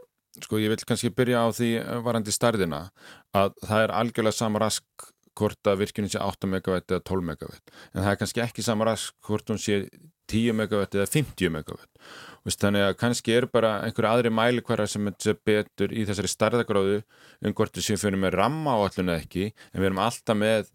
sko 0.43 0.59
ég 0.59 0.71
vil 0.73 0.87
kannski 0.87 1.11
byrja 1.15 1.45
á 1.45 1.49
því 1.55 1.69
varandi 2.05 2.33
starðina 2.33 2.87
að 3.35 3.53
það 3.63 3.83
er 3.85 3.93
algjörlega 4.01 4.35
sama 4.35 4.61
rask 4.63 5.07
hvort 5.35 5.67
að 5.67 5.81
virkjunin 5.83 6.11
sé 6.11 6.21
8 6.23 6.49
megawatt 6.49 6.91
eða 6.91 7.03
12 7.07 7.27
megawatt 7.29 7.73
en 7.93 8.01
það 8.01 8.11
er 8.11 8.19
kannski 8.21 8.43
ekki 8.43 8.65
sama 8.65 8.87
rask 8.87 9.15
hvort 9.27 9.51
hún 9.51 9.61
sé 9.61 9.83
10 10.31 10.55
megawatt 10.57 10.95
eða 10.97 11.11
50 11.11 11.53
megawatt 11.55 12.11
Vist, 12.45 12.61
þannig 12.61 12.83
að 12.85 12.97
kannski 13.01 13.33
er 13.33 13.47
bara 13.49 13.79
einhverja 13.87 14.11
aðri 14.13 14.29
mælikværa 14.29 14.85
sem 14.89 15.09
er 15.09 15.37
betur 15.47 15.89
í 15.89 16.03
þessari 16.05 16.29
starðagráðu 16.29 16.99
um 17.41 17.55
hvort 17.57 17.73
við 17.73 17.87
séum 17.87 18.01
fyrir 18.01 18.21
með 18.21 18.37
ramma 18.37 18.75
á 18.77 18.85
alluna 18.85 19.17
ekki 19.17 19.47
en 19.49 19.79
við 19.79 19.87
erum 19.89 20.01
alltaf 20.05 20.37
með 20.37 20.69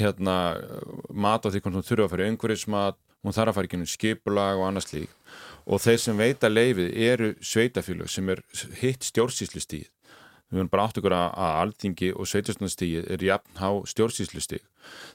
hérna 0.00 0.36
mat 1.12 1.44
á 1.44 1.52
því 1.52 1.60
hvort 1.60 1.76
hún 1.76 1.84
þurfa 1.84 2.06
að 2.06 2.14
fara 2.14 2.24
í 2.24 2.32
umhverjusmat, 2.32 3.00
hún 3.22 3.36
þarf 3.36 3.52
að 3.52 3.58
fara 3.58 3.68
í 3.68 3.72
gennum 3.74 3.90
skipulag 3.92 4.62
og 4.62 4.68
annars 4.70 4.88
lík 4.94 5.12
og 5.68 5.82
þeir 5.84 6.00
sem 6.00 6.22
veita 6.22 6.48
leifið 6.48 6.96
eru 7.10 7.28
sveitafílu 7.44 8.08
sem 8.08 8.32
er 8.32 8.40
hitt 8.80 9.04
stjórnsýslu 9.06 9.62
stíð 9.62 9.90
við 10.52 10.60
erum 10.60 10.70
bara 10.72 10.84
átt 10.86 10.98
ykkur 11.00 11.14
að, 11.16 11.30
alþingi 11.62 12.10
og 12.12 12.28
sveitastunastíð 12.28 13.08
er 13.14 13.24
jafn 13.24 13.60
há 13.60 13.68
stjórnsýslustíð 13.92 14.66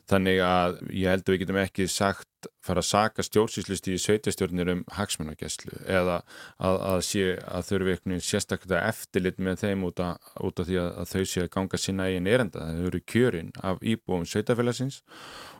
þannig 0.09 0.39
að 0.41 0.77
ég 0.95 1.11
held 1.11 1.25
að 1.25 1.33
við 1.33 1.41
getum 1.43 1.59
ekki 1.61 1.87
sagt 1.91 2.49
fara 2.63 2.81
að 2.81 2.89
saka 2.89 3.25
stjórnsýslustíð 3.25 3.97
í 3.97 4.01
sveitastjórnir 4.01 4.71
um 4.73 4.83
hagsmunageslu 4.95 5.81
eða 5.85 6.21
að, 6.57 6.79
að 6.91 7.01
sé 7.09 7.27
að 7.43 7.67
þau 7.67 7.75
eru 7.77 7.91
eitthvað 7.93 8.23
sérstaklega 8.27 8.81
eftirlit 8.93 9.41
með 9.43 9.61
þeim 9.65 9.85
út, 9.89 10.01
a, 10.01 10.09
út 10.41 10.63
af 10.63 10.69
því 10.69 10.79
að, 10.81 10.89
að 11.03 11.13
þau 11.13 11.29
sé 11.33 11.45
að 11.45 11.53
ganga 11.57 11.81
sína 11.83 12.09
eigin 12.09 12.31
erenda, 12.31 12.71
þau 12.71 12.89
eru 12.91 13.03
kjörin 13.13 13.53
af 13.61 13.83
íbúum 13.83 14.25
sveitafélagsins 14.27 15.03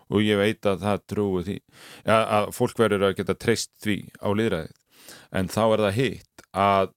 og 0.08 0.24
ég 0.24 0.40
veit 0.40 0.68
að 0.70 0.84
það 0.86 1.08
trúi 1.12 1.46
því 1.48 1.58
að 2.18 2.52
fólk 2.56 2.80
verður 2.80 3.10
að 3.10 3.18
geta 3.20 3.36
treyst 3.36 3.74
því 3.84 4.00
á 4.24 4.30
liðræðið 4.32 4.76
en 5.40 5.52
þá 5.52 5.64
er 5.66 5.84
það 5.86 5.98
hitt 5.98 6.46
að 6.58 6.94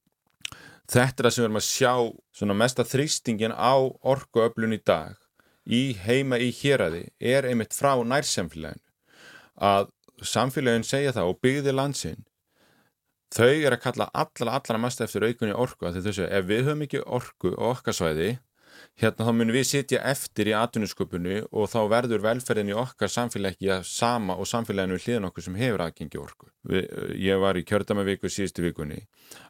þetta 0.89 1.23
er 1.23 1.27
það 1.27 1.33
sem 1.35 1.41
við 1.41 1.47
erum 1.47 1.61
að 1.61 1.67
sjá 1.67 1.93
svona 2.39 2.57
mesta 2.61 2.87
þrýstingin 2.87 3.55
á 3.55 3.75
orkuöflun 4.13 4.77
í 4.77 4.81
dag 4.85 5.17
í 5.65 5.81
heima 6.05 6.39
í 6.41 6.49
héræði 6.55 7.05
er 7.19 7.47
einmitt 7.49 7.75
frá 7.77 7.93
nærsamfélaginu 8.01 8.87
að 9.61 9.89
samfélagin 10.21 10.85
segja 10.87 11.13
það 11.15 11.33
og 11.33 11.41
byggði 11.45 11.73
landsinn 11.75 12.23
þau 13.31 13.51
er 13.51 13.75
að 13.75 13.83
kalla 13.85 14.09
allra 14.13 14.57
allra 14.57 14.79
mest 14.81 15.01
eftir 15.03 15.25
aukunni 15.27 15.53
orku 15.55 15.87
að 15.87 16.01
þau 16.01 16.13
segja 16.13 16.31
ef 16.39 16.47
við 16.49 16.65
höfum 16.67 16.87
ekki 16.87 17.03
orku 17.05 17.53
og 17.53 17.75
okkasvæði 17.75 18.31
hérna 19.01 19.25
þá 19.25 19.31
munum 19.35 19.55
við 19.55 19.67
sitja 19.69 20.01
eftir 20.11 20.51
í 20.51 20.55
atvinnusköpunni 20.57 21.39
og 21.49 21.69
þá 21.71 21.79
verður 21.91 22.23
velferðin 22.25 22.71
í 22.71 22.77
okkar 22.77 23.11
samfélagi 23.11 23.71
að 23.73 23.85
sama 23.89 24.37
og 24.39 24.49
samfélaginu 24.49 24.99
hlýðan 25.01 25.29
okkur 25.29 25.45
sem 25.47 25.57
hefur 25.59 25.83
aðgengi 25.85 26.21
orku. 26.21 26.49
Við, 26.67 26.87
ég 27.21 27.41
var 27.41 27.59
í 27.59 27.65
kjördamavíku 27.67 28.31
síðustu 28.31 28.65
vikunni 28.65 29.01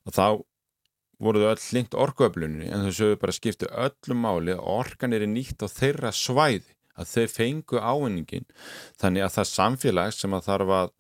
og 0.05 0.15
þá 0.15 0.25
voruðu 1.21 1.49
öll 1.51 1.65
linkt 1.75 1.97
orkuöflunni 1.97 2.69
en 2.71 2.85
þau 2.87 2.93
sögðu 2.97 3.19
bara 3.21 3.35
skiptu 3.35 3.69
öllum 3.69 4.23
máli 4.25 4.55
að 4.55 4.67
orkan 4.75 5.13
er 5.15 5.27
nýtt 5.29 5.61
á 5.61 5.67
þeirra 5.69 6.13
svæði 6.15 6.75
að 6.97 7.13
þau 7.13 7.35
fengu 7.35 7.81
ávinningin 7.81 8.47
þannig 9.01 9.25
að 9.25 9.35
það 9.37 9.51
samfélag 9.51 10.15
sem 10.17 10.35
að 10.35 10.47
þarf 10.49 10.75
að 10.79 10.93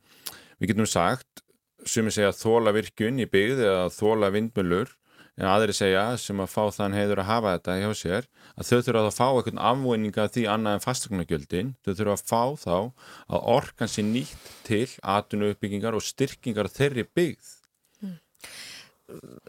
við 0.61 0.73
getum 0.73 0.89
sagt 0.89 1.45
sem 1.89 2.07
er 2.07 2.15
segja 2.15 2.33
þóla 2.37 2.73
virkun 2.75 3.21
í 3.21 3.29
byggð 3.29 3.63
eða 3.65 3.85
þóla 3.95 4.29
vindmjölur 4.35 4.95
en 5.39 5.47
aðri 5.47 5.73
segja 5.73 6.03
sem 6.21 6.41
að 6.43 6.51
fá 6.51 6.63
þann 6.75 6.95
heiður 6.95 7.21
að 7.23 7.29
hafa 7.29 7.53
þetta 7.55 7.77
hjá 7.81 7.91
sér 7.97 8.27
að 8.51 8.67
þau 8.67 8.81
þurfa 8.85 9.03
að 9.07 9.15
fá 9.15 9.27
eitthvað 9.29 9.61
afvinninga 9.69 10.27
því 10.35 10.43
annað 10.53 10.77
en 10.77 10.83
fastagnagjöldin 10.85 11.71
þau 11.81 11.93
þurfa 11.93 12.17
að 12.17 12.25
fá 12.31 12.43
þá 12.61 12.75
að 12.77 13.47
orkan 13.55 13.91
sé 13.91 14.05
nýtt 14.05 14.51
til 14.67 14.87
atvinnu 15.15 15.53
uppbyggingar 15.55 15.97
og 15.97 16.05
styrkingar 16.05 16.69
þeirri 16.71 17.07
byggð 17.09 17.55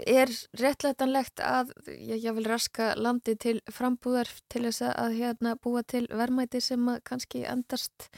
er 0.06 0.30
réttlætanlegt 0.58 1.42
að 1.44 1.72
ég 1.88 2.28
vil 2.36 2.46
raska 2.48 2.92
landi 2.98 3.36
til 3.40 3.58
frambúðar 3.72 4.30
til 4.52 4.66
þess 4.68 4.86
að 4.92 5.18
hérna 5.20 5.56
búa 5.62 5.84
til 5.86 6.06
verðmæti 6.10 6.62
sem 6.64 6.88
kannski 7.06 7.44
endast 7.48 8.08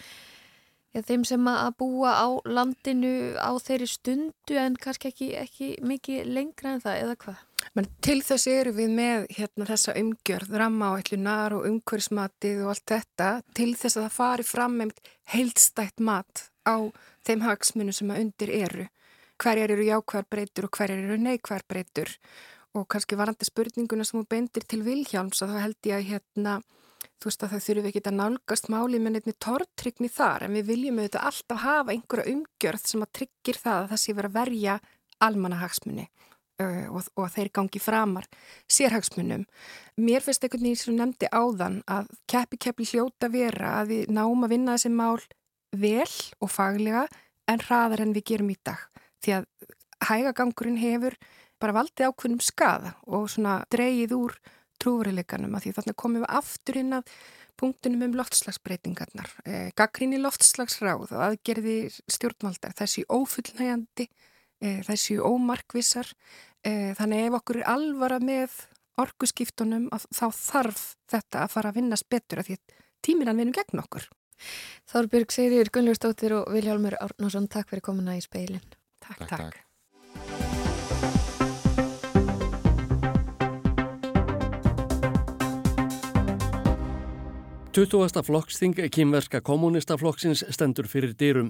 já, 0.94 1.02
þeim 1.02 1.24
sem 1.28 1.48
að 1.50 1.74
búa 1.82 2.14
á 2.14 2.28
landinu 2.46 3.34
á 3.36 3.50
þeirri 3.62 3.88
stundu 3.90 4.58
en 4.60 4.78
kannski 4.80 5.10
ekki, 5.10 5.30
ekki 5.40 5.70
mikið 5.84 6.30
lengra 6.30 6.74
en 6.74 6.84
það 6.84 7.02
eða 7.02 7.18
hvað? 7.24 7.42
Men 7.74 7.88
til 8.04 8.18
þess 8.22 8.46
eru 8.50 8.74
við 8.76 8.90
með 8.94 9.26
hérna, 9.32 9.68
þessa 9.68 9.94
umgjörð, 9.98 10.56
ramma 10.60 10.92
á 10.92 11.00
ellunar 11.00 11.56
og 11.56 11.68
umhverfsmatið 11.70 12.64
og 12.64 12.74
allt 12.74 12.90
þetta 12.92 13.30
til 13.56 13.70
þess 13.72 13.96
að 13.96 14.06
það 14.06 14.18
fari 14.18 14.48
fram 14.48 14.76
með 14.82 14.92
heildstætt 15.34 16.04
mat 16.04 16.48
á 16.68 16.76
þeim 17.24 17.46
hagsmunu 17.46 17.94
sem 17.96 18.12
að 18.12 18.20
undir 18.26 18.52
eru 18.64 18.90
hverjar 19.40 19.74
eru 19.74 19.86
jákvæðar 19.88 20.28
breytur 20.30 20.68
og 20.68 20.78
hverjar 20.78 21.02
eru 21.02 21.18
neikvæðar 21.20 21.66
breytur 21.68 22.12
og 22.74 22.88
kannski 22.90 23.18
varandi 23.18 23.46
spurninguna 23.46 24.06
sem 24.06 24.20
þú 24.20 24.28
beindir 24.30 24.66
til 24.66 24.82
Vilhjálms 24.86 25.42
að 25.44 25.54
þá 25.54 25.60
held 25.62 25.88
ég 25.90 25.98
að 25.98 26.08
hérna 26.10 26.54
þú 27.20 27.30
veist 27.30 27.44
að 27.44 27.54
það 27.54 27.64
þurfum 27.66 27.88
ekki 27.90 28.02
að 28.04 28.18
nálgast 28.18 28.68
máli 28.72 29.00
með 29.00 29.16
nefnir 29.16 29.36
tortrykni 29.46 30.10
þar 30.12 30.46
en 30.46 30.56
við 30.58 30.70
viljum 30.72 31.00
auðvitað 31.00 31.28
alltaf 31.30 31.62
hafa 31.62 31.94
einhverja 31.94 32.34
umgjörð 32.34 32.86
sem 32.90 33.04
að 33.04 33.12
tryggir 33.18 33.60
það 33.60 33.80
að 33.80 33.90
það 33.92 34.02
sé 34.02 34.16
verið 34.18 34.30
að 34.30 34.38
verja 34.40 34.76
almanahagsmunni 35.24 36.06
uh, 36.62 36.86
og, 36.90 37.10
og 37.16 37.30
þeir 37.34 37.50
gangi 37.54 37.82
framar 37.82 38.28
sérhagsmunum. 38.70 39.46
Mér 40.00 40.24
finnst 40.24 40.44
einhvern 40.44 40.66
veginn 40.66 40.80
sem 40.82 40.98
nefndi 40.98 41.30
áðan 41.30 41.80
að 41.90 42.10
keppi 42.30 42.60
keppi 42.66 42.88
hljóta 42.90 43.30
vera 43.32 43.78
að 43.80 43.94
við 43.94 44.14
náum 44.18 44.44
að 44.44 44.56
vinna 44.56 44.76
þessi 44.76 44.92
mál 44.92 45.22
vel 45.74 46.10
og 46.40 46.50
faglega 46.52 47.06
en 47.50 47.62
hraðar 47.62 48.04
en 48.04 48.14
við 48.16 48.28
gerum 48.32 48.52
í 48.52 48.58
dag 48.66 48.82
því 49.24 49.38
að 49.38 49.48
hægagangurinn 50.04 50.80
hefur 50.80 51.16
bara 51.62 51.76
valdið 51.78 52.10
ákveðnum 52.10 52.44
skada 52.44 52.94
og 53.06 53.30
svona 53.32 53.62
dreyið 53.72 54.14
úr 54.18 54.36
trúveruleikanum 54.82 55.54
að 55.56 55.66
því 55.66 55.74
þannig 55.78 55.98
komum 56.00 56.24
við 56.24 56.36
aftur 56.40 56.80
inn 56.80 56.98
að 56.98 57.14
punktunum 57.60 58.02
um 58.08 58.16
loftslagsbreytingarnar, 58.18 59.30
eh, 59.46 59.70
gaggrinni 59.78 60.18
loftslagsráð 60.18 61.12
og 61.14 61.22
aðgerði 61.28 61.76
stjórnvalda, 62.10 62.72
þessi 62.74 63.04
ófullnægandi, 63.06 64.08
eh, 64.60 64.80
þessi 64.82 65.18
ómarkvissar, 65.22 66.12
eh, 66.64 66.94
þannig 66.98 67.26
ef 67.28 67.38
okkur 67.40 67.56
er 67.60 67.70
alvara 67.70 68.18
með 68.18 68.50
orguskiptunum 68.98 69.88
þá 69.90 70.26
þarf 70.30 70.96
þetta 71.10 71.44
að 71.44 71.50
fara 71.50 71.72
að 71.72 71.76
vinnast 71.80 72.08
betur 72.08 72.38
að 72.38 72.46
því 72.46 72.58
tíminan 73.02 73.36
vinum 73.36 73.52
gegn 73.52 73.82
okkur. 73.82 74.08
Þárbjörg 74.90 75.30
Sigriður 75.30 75.70
Gunnlaugstóttir 75.70 76.32
og 76.32 76.52
Viljálmur 76.52 76.96
Árnarsson, 77.00 77.48
takk 77.48 77.68
fyrir 77.68 77.82
komuna 77.82 78.16
í 78.16 78.22
speilin. 78.22 78.62
Takk, 79.04 79.18
takk. 79.28 79.38
takk. 79.38 79.64
Tuttúasta 87.74 88.22
flokksting 88.22 88.76
kýmverska 88.94 89.40
kommunistaflokksins 89.42 90.44
stendur 90.54 90.86
fyrir 90.86 91.10
dýrum. 91.18 91.48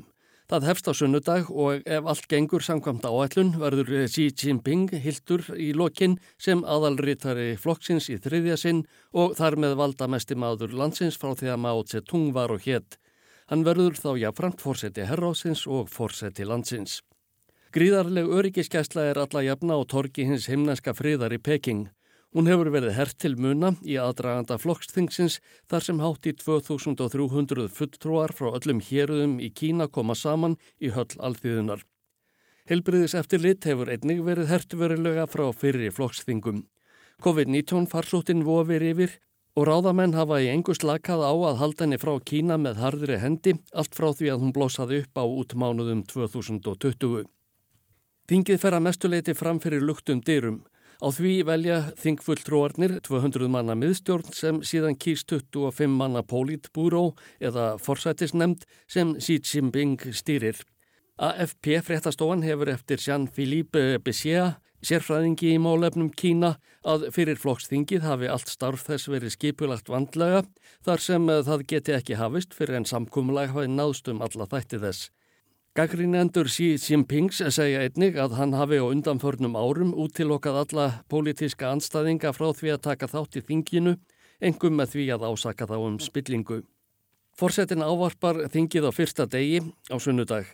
Það 0.49 0.67
hefst 0.69 0.89
á 0.89 0.93
sunnudag 0.97 1.51
og 1.53 1.85
ef 1.85 2.09
allt 2.09 2.27
gengur 2.29 2.65
samkvæmt 2.65 3.05
áætlun 3.05 3.55
verður 3.61 4.09
Xi 4.09 4.31
Jinping 4.33 4.89
hildur 5.05 5.45
í 5.53 5.71
lokinn 5.77 6.19
sem 6.41 6.65
aðalritari 6.65 7.55
flokksins 7.61 8.09
í 8.09 8.19
þriðja 8.21 8.57
sinn 8.61 8.83
og 9.13 9.37
þar 9.37 9.57
með 9.61 9.79
valda 9.81 10.09
mesti 10.09 10.37
maður 10.37 10.73
landsins 10.73 11.21
frá 11.21 11.33
því 11.37 11.55
að 11.55 11.63
Mao 11.65 11.85
Tse-tung 11.85 12.33
var 12.33 12.57
og 12.57 12.65
hétt. 12.65 12.99
Hann 13.53 13.65
verður 13.69 13.97
þá 14.01 14.11
jáframt 14.25 14.65
fórseti 14.65 15.05
herrásins 15.05 15.67
og 15.69 15.93
fórseti 15.93 16.49
landsins. 16.49 17.03
Gríðarleg 17.75 18.29
öryggiskesla 18.31 19.03
er 19.11 19.19
alla 19.19 19.41
jafna 19.43 19.75
á 19.75 19.83
torki 19.91 20.23
hins 20.29 20.45
himneska 20.47 20.93
friðar 20.95 21.33
í 21.35 21.41
Peking. 21.43 21.89
Hún 22.31 22.47
hefur 22.47 22.69
verið 22.71 22.95
hert 22.95 23.17
til 23.19 23.33
muna 23.35 23.73
í 23.83 23.97
aðdraganda 23.99 24.61
flokksþingsins 24.63 25.41
þar 25.67 25.83
sem 25.83 26.03
hátt 26.05 26.29
í 26.31 26.37
2300 26.39 27.67
fulltrúar 27.75 28.31
frá 28.31 28.53
öllum 28.53 28.79
héruðum 28.79 29.35
í 29.43 29.51
Kína 29.51 29.89
koma 29.91 30.15
saman 30.15 30.55
í 30.79 30.95
höll 30.95 31.19
alþýðunar. 31.19 31.83
Helbriðis 32.71 33.19
eftir 33.19 33.43
lit 33.43 33.67
hefur 33.67 33.91
einnig 33.91 34.23
verið 34.23 34.55
hertverulega 34.55 35.27
frá 35.27 35.49
fyrri 35.51 35.91
flokksþingum. 35.91 36.63
COVID-19 37.27 37.91
farsóttin 37.91 38.47
vofir 38.47 38.87
yfir 38.95 39.19
og 39.59 39.67
ráðamenn 39.67 40.15
hafa 40.15 40.39
í 40.39 40.53
engu 40.55 40.79
slakað 40.79 41.27
á 41.27 41.35
að 41.35 41.59
halda 41.59 41.89
henni 41.89 41.99
frá 41.99 42.15
Kína 42.23 42.55
með 42.55 42.85
harðri 42.87 43.19
hendi 43.19 43.59
allt 43.75 43.99
frá 43.99 44.13
því 44.15 44.31
að 44.31 44.45
hún 44.47 44.55
blósaði 44.55 45.03
upp 45.03 45.19
á 45.19 45.27
útmánuðum 45.27 46.07
2020. 46.07 47.27
Þingið 48.25 48.61
fer 48.63 48.73
að 48.73 48.85
mestuleiti 48.87 49.33
fram 49.37 49.59
fyrir 49.61 49.83
luktum 49.85 50.23
dyrum. 50.25 50.63
Á 51.05 51.13
því 51.13 51.33
velja 51.45 51.79
þingfulltróarnir 52.01 52.95
200 53.05 53.51
manna 53.53 53.75
miðstjórn 53.77 54.31
sem 54.33 54.61
síðan 54.65 54.95
kýst 54.97 55.29
25 55.29 55.93
manna 55.93 56.23
pólítbúró 56.25 57.11
eða 57.37 57.75
forsætisnemnd 57.77 58.65
sem 58.89 59.13
Xi 59.21 59.37
Jinping 59.45 59.99
stýrir. 60.17 60.57
AFP 61.21 61.83
fréttastofan 61.85 62.47
hefur 62.47 62.71
eftir 62.73 63.03
Jean-Philippe 63.03 64.01
Bessia, 64.07 64.55
sérfræðingi 64.81 65.53
í 65.53 65.61
málefnum 65.61 66.09
Kína, 66.09 66.55
að 66.81 67.11
fyrir 67.13 67.37
flokksþingið 67.43 68.07
hafi 68.09 68.31
allt 68.33 68.49
starf 68.49 68.87
þess 68.89 69.11
verið 69.13 69.35
skipulagt 69.37 69.93
vandlega 69.93 70.47
þar 70.87 71.05
sem 71.11 71.29
það 71.29 71.67
geti 71.75 71.99
ekki 71.99 72.17
hafist 72.17 72.57
fyrir 72.57 72.81
en 72.81 72.89
samkumlag 72.89 73.53
hafi 73.53 73.69
náðst 73.69 74.09
um 74.09 74.25
alla 74.25 74.49
þætti 74.49 74.81
þess. 74.81 75.13
Gagrinendur 75.75 76.47
Xi 76.47 76.77
Jinpings 76.79 77.41
segja 77.51 77.81
einnig 77.83 78.15
að 78.23 78.37
hann 78.39 78.53
hafi 78.55 78.77
á 78.79 78.87
undanförnum 78.87 79.57
árum 79.59 79.89
útilokkað 79.99 80.59
alla 80.61 80.85
pólitíska 81.11 81.67
anstæðinga 81.75 82.31
frá 82.31 82.53
því 82.55 82.71
að 82.77 82.85
taka 82.85 83.09
þátt 83.11 83.41
í 83.41 83.43
þinginu, 83.49 83.97
engum 84.39 84.77
með 84.79 84.93
því 84.93 85.07
að 85.17 85.25
ásaka 85.33 85.67
þá 85.67 85.75
um 85.81 85.97
spillingu. 85.99 86.61
Forsetin 87.35 87.83
ávarpar 87.83 88.45
þingið 88.55 88.87
á 88.87 88.91
fyrsta 88.95 89.27
degi 89.27 89.65
á 89.91 89.99
sunnudag. 89.99 90.47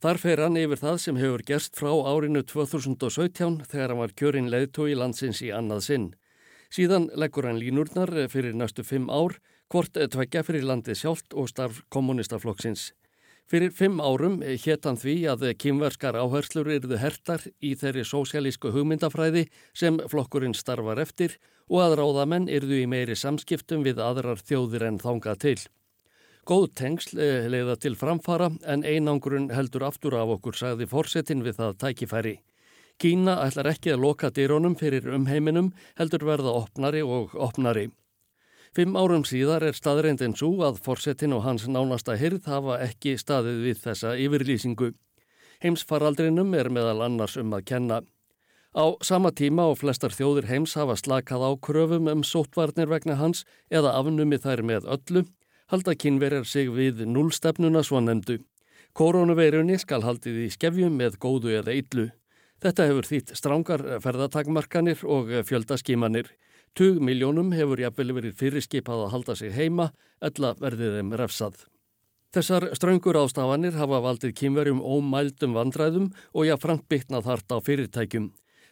Þar 0.00 0.22
fer 0.24 0.44
hann 0.46 0.56
yfir 0.56 0.80
það 0.80 0.96
sem 1.04 1.20
hefur 1.20 1.44
gerst 1.52 1.76
frá 1.76 1.92
árinu 1.92 2.40
2017 2.40 3.60
þegar 3.68 3.92
hann 3.92 4.00
var 4.00 4.16
kjörinn 4.16 4.48
leðtói 4.48 4.96
landsins 4.96 5.44
í 5.44 5.52
annað 5.52 5.84
sinn. 5.90 6.08
Síðan 6.72 7.10
leggur 7.12 7.44
hann 7.44 7.60
línurnar 7.60 8.16
fyrir 8.32 8.56
næstu 8.56 8.88
fimm 8.88 9.12
ár, 9.12 9.36
hvort 9.68 9.92
tvekja 9.92 10.46
fyrir 10.48 10.64
landið 10.64 11.02
sjálft 11.04 11.36
og 11.36 11.52
starf 11.52 11.84
kommunistaflokksins. 11.92 12.94
Fyrir 13.50 13.72
fimm 13.74 14.00
árum 14.00 14.40
hétt 14.42 14.86
hann 14.88 14.96
því 14.96 15.16
að 15.32 15.42
kymverskar 15.60 16.16
áherslur 16.16 16.70
eruðu 16.72 16.98
hertar 17.02 17.42
í 17.60 17.74
þeirri 17.76 18.04
sósialísku 18.08 18.72
hugmyndafræði 18.72 19.46
sem 19.76 19.98
flokkurinn 20.08 20.56
starfar 20.56 21.02
eftir 21.02 21.36
og 21.68 21.82
að 21.84 21.98
ráðamenn 22.00 22.48
eruðu 22.48 22.80
í 22.82 22.88
meiri 22.88 23.16
samskiptum 23.18 23.84
við 23.84 24.00
aðrar 24.00 24.40
þjóðir 24.40 24.86
en 24.88 25.00
þánga 25.02 25.36
til. 25.44 25.58
Góð 26.48 26.72
tengsl 26.74 27.20
eh, 27.22 27.44
leiða 27.46 27.76
til 27.78 27.94
framfara 27.94 28.48
en 28.66 28.82
einangurinn 28.82 29.52
heldur 29.54 29.84
aftur 29.86 30.16
af 30.18 30.32
okkur, 30.38 30.56
sagði 30.58 30.88
fórsetin 30.90 31.44
við 31.46 31.60
það 31.60 31.76
tækifæri. 31.84 32.36
Kína 32.98 33.36
ætlar 33.44 33.70
ekki 33.70 33.94
að 33.94 34.02
loka 34.02 34.30
dýrónum 34.34 34.74
fyrir 34.78 35.06
umheiminum 35.14 35.70
heldur 36.00 36.26
verða 36.26 36.56
opnari 36.58 37.02
og 37.02 37.36
opnari. 37.38 37.88
Fimm 38.72 38.94
árum 38.96 39.20
síðar 39.28 39.66
er 39.66 39.76
staðreindin 39.76 40.32
svo 40.32 40.54
að 40.64 40.78
forsetin 40.80 41.34
og 41.36 41.42
hans 41.44 41.66
nánasta 41.68 42.14
hyrð 42.16 42.46
hafa 42.48 42.78
ekki 42.80 43.18
staðið 43.20 43.58
við 43.66 43.80
þessa 43.82 44.12
yfirlýsingu. 44.16 44.86
Heimsfaraldrinum 45.60 46.54
er 46.56 46.70
meðal 46.72 47.02
annars 47.04 47.36
um 47.36 47.52
að 47.52 47.66
kenna. 47.68 47.98
Á 48.72 48.96
sama 49.04 49.28
tíma 49.36 49.66
og 49.68 49.76
flestar 49.82 50.14
þjóðir 50.16 50.48
heims 50.48 50.72
hafa 50.80 50.96
slakað 50.96 51.44
á 51.44 51.50
kröfum 51.60 52.08
um 52.08 52.22
sótvarnir 52.24 52.88
vegna 52.88 53.18
hans 53.20 53.44
eða 53.68 53.92
afnumi 53.98 54.38
þær 54.40 54.64
með 54.64 54.88
öllu, 54.96 55.26
halda 55.68 55.92
kynverjar 55.92 56.48
sig 56.48 56.72
við 56.72 57.04
núlstefnuna 57.04 57.84
svo 57.84 58.00
nefndu. 58.00 58.38
Koronaveirunni 58.96 59.76
skal 59.76 60.00
haldið 60.00 60.46
í 60.46 60.48
skefjum 60.56 60.96
með 60.96 61.20
góðu 61.20 61.52
eða 61.60 61.76
yllu. 61.76 62.06
Þetta 62.64 62.88
hefur 62.88 63.10
þýtt 63.10 63.34
strángar 63.36 63.84
ferðatakmarkanir 64.00 65.04
og 65.04 65.28
fjöldaskimanir. 65.44 66.32
Tug 66.72 67.02
miljónum 67.04 67.50
hefur 67.52 67.80
jafnvel 67.82 68.14
verið 68.16 68.38
fyrirskipað 68.38 69.02
að 69.04 69.10
halda 69.12 69.34
sig 69.36 69.50
heima, 69.52 69.90
ella 70.24 70.54
verðið 70.56 70.94
þeim 70.96 71.10
refsað. 71.20 71.58
Þessar 72.32 72.70
ströngur 72.78 73.18
ástafanir 73.20 73.76
hafa 73.76 73.98
valdið 74.00 74.32
kýmverjum 74.38 74.80
ómældum 74.80 75.52
vandræðum 75.52 76.06
og 76.32 76.48
jáfnframt 76.48 76.86
bytnað 76.88 77.28
hart 77.28 77.52
á 77.52 77.60
fyrirtækjum. 77.60 78.30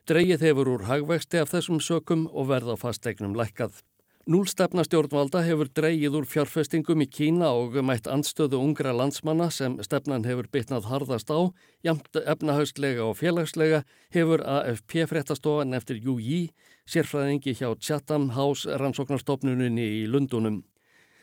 Dreigið 0.09 0.47
hefur 0.49 0.73
úr 0.79 0.87
hagvexti 0.89 1.43
af 1.43 1.53
þessum 1.53 1.85
sökum 1.85 2.25
og 2.33 2.49
verða 2.49 2.79
fastegnum 2.81 3.37
lækkað. 3.37 3.83
Núlstefna 4.31 4.87
stjórnvalda 4.87 5.41
hefur 5.45 5.69
dreigið 5.77 6.17
úr 6.23 6.27
fjárfestingum 6.29 7.05
í 7.05 7.07
Kína 7.09 7.51
og 7.57 7.77
mætt 7.85 8.09
anstöðu 8.09 8.63
ungra 8.65 8.93
landsmanna 8.97 9.51
sem 9.53 9.79
stefnan 9.85 10.25
hefur 10.29 10.49
bytnað 10.53 10.89
harðast 10.89 11.33
á, 11.33 11.53
jamt 11.85 12.17
efnahauslega 12.21 13.05
og 13.05 13.17
félagslega 13.21 13.81
hefur 14.17 14.45
AFP 14.45 15.05
fréttastofan 15.11 15.77
eftir 15.77 16.01
UJ, 16.01 16.53
sérfræðingi 16.91 17.55
hjá 17.55 17.69
Chatham 17.79 18.33
House 18.35 18.67
rannsóknarstofnunni 18.81 19.87
í 20.01 20.03
Lundunum. 20.11 20.65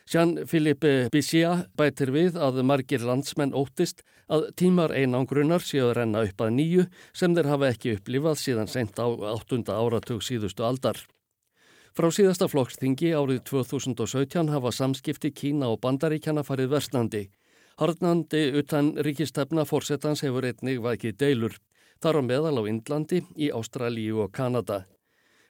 Jean-Philippe 0.08 1.10
Bissia 1.12 1.66
bætir 1.76 2.14
við 2.16 2.38
að 2.40 2.62
margir 2.64 3.04
landsmenn 3.04 3.52
óttist 3.52 4.06
að 4.32 4.46
tímar 4.60 4.94
einangrunar 4.96 5.64
séu 5.64 5.90
að 5.90 5.98
renna 6.00 6.24
upp 6.24 6.44
að 6.46 6.54
nýju 6.56 6.88
sem 7.12 7.36
þeir 7.36 7.52
hafa 7.52 7.72
ekki 7.74 7.98
upplifað 7.98 8.40
síðan 8.40 8.72
sent 8.72 9.02
á 9.04 9.08
8. 9.08 9.68
áratug 9.68 10.24
síðustu 10.24 10.64
aldar. 10.64 11.02
Frá 11.98 12.08
síðasta 12.14 12.48
flokkstingi 12.48 13.12
árið 13.18 13.44
2017 13.52 14.54
hafa 14.54 14.72
samskipti 14.72 15.34
Kína 15.36 15.74
og 15.74 15.82
Bandaríkjana 15.84 16.46
farið 16.48 16.76
versnandi. 16.78 17.24
Harnandi 17.78 18.44
utan 18.62 18.94
ríkistefna 19.04 19.68
fórsetans 19.68 20.24
hefur 20.24 20.48
einnig 20.48 20.80
vækið 20.82 21.18
deilur. 21.20 21.58
Þar 22.00 22.22
á 22.22 22.28
meðal 22.30 22.60
á 22.62 22.64
Indlandi, 22.70 23.26
í 23.36 23.50
Ástralíu 23.50 24.22
og 24.24 24.32
Kanada. 24.32 24.86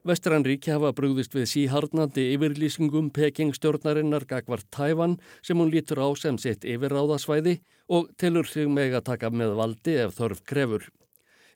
Vestranríki 0.06 0.72
hafa 0.72 0.92
brúðist 0.94 1.34
við 1.34 1.48
síharnandi 1.52 2.28
yfirlýsingum 2.36 3.10
Peking 3.16 3.56
stjórnarinnar 3.58 4.28
gagvar 4.30 4.62
Tævan 4.70 5.18
sem 5.42 5.58
hún 5.58 5.72
lítur 5.74 6.04
á 6.06 6.10
sem 6.20 6.38
sitt 6.38 6.68
yfirráðasvæði 6.68 7.58
og 7.90 8.12
tilur 8.18 8.46
sig 8.46 8.70
meg 8.70 8.94
að 8.94 9.08
taka 9.10 9.32
með 9.34 9.58
valdi 9.58 9.98
ef 10.04 10.16
þörf 10.20 10.44
krefur. 10.46 10.88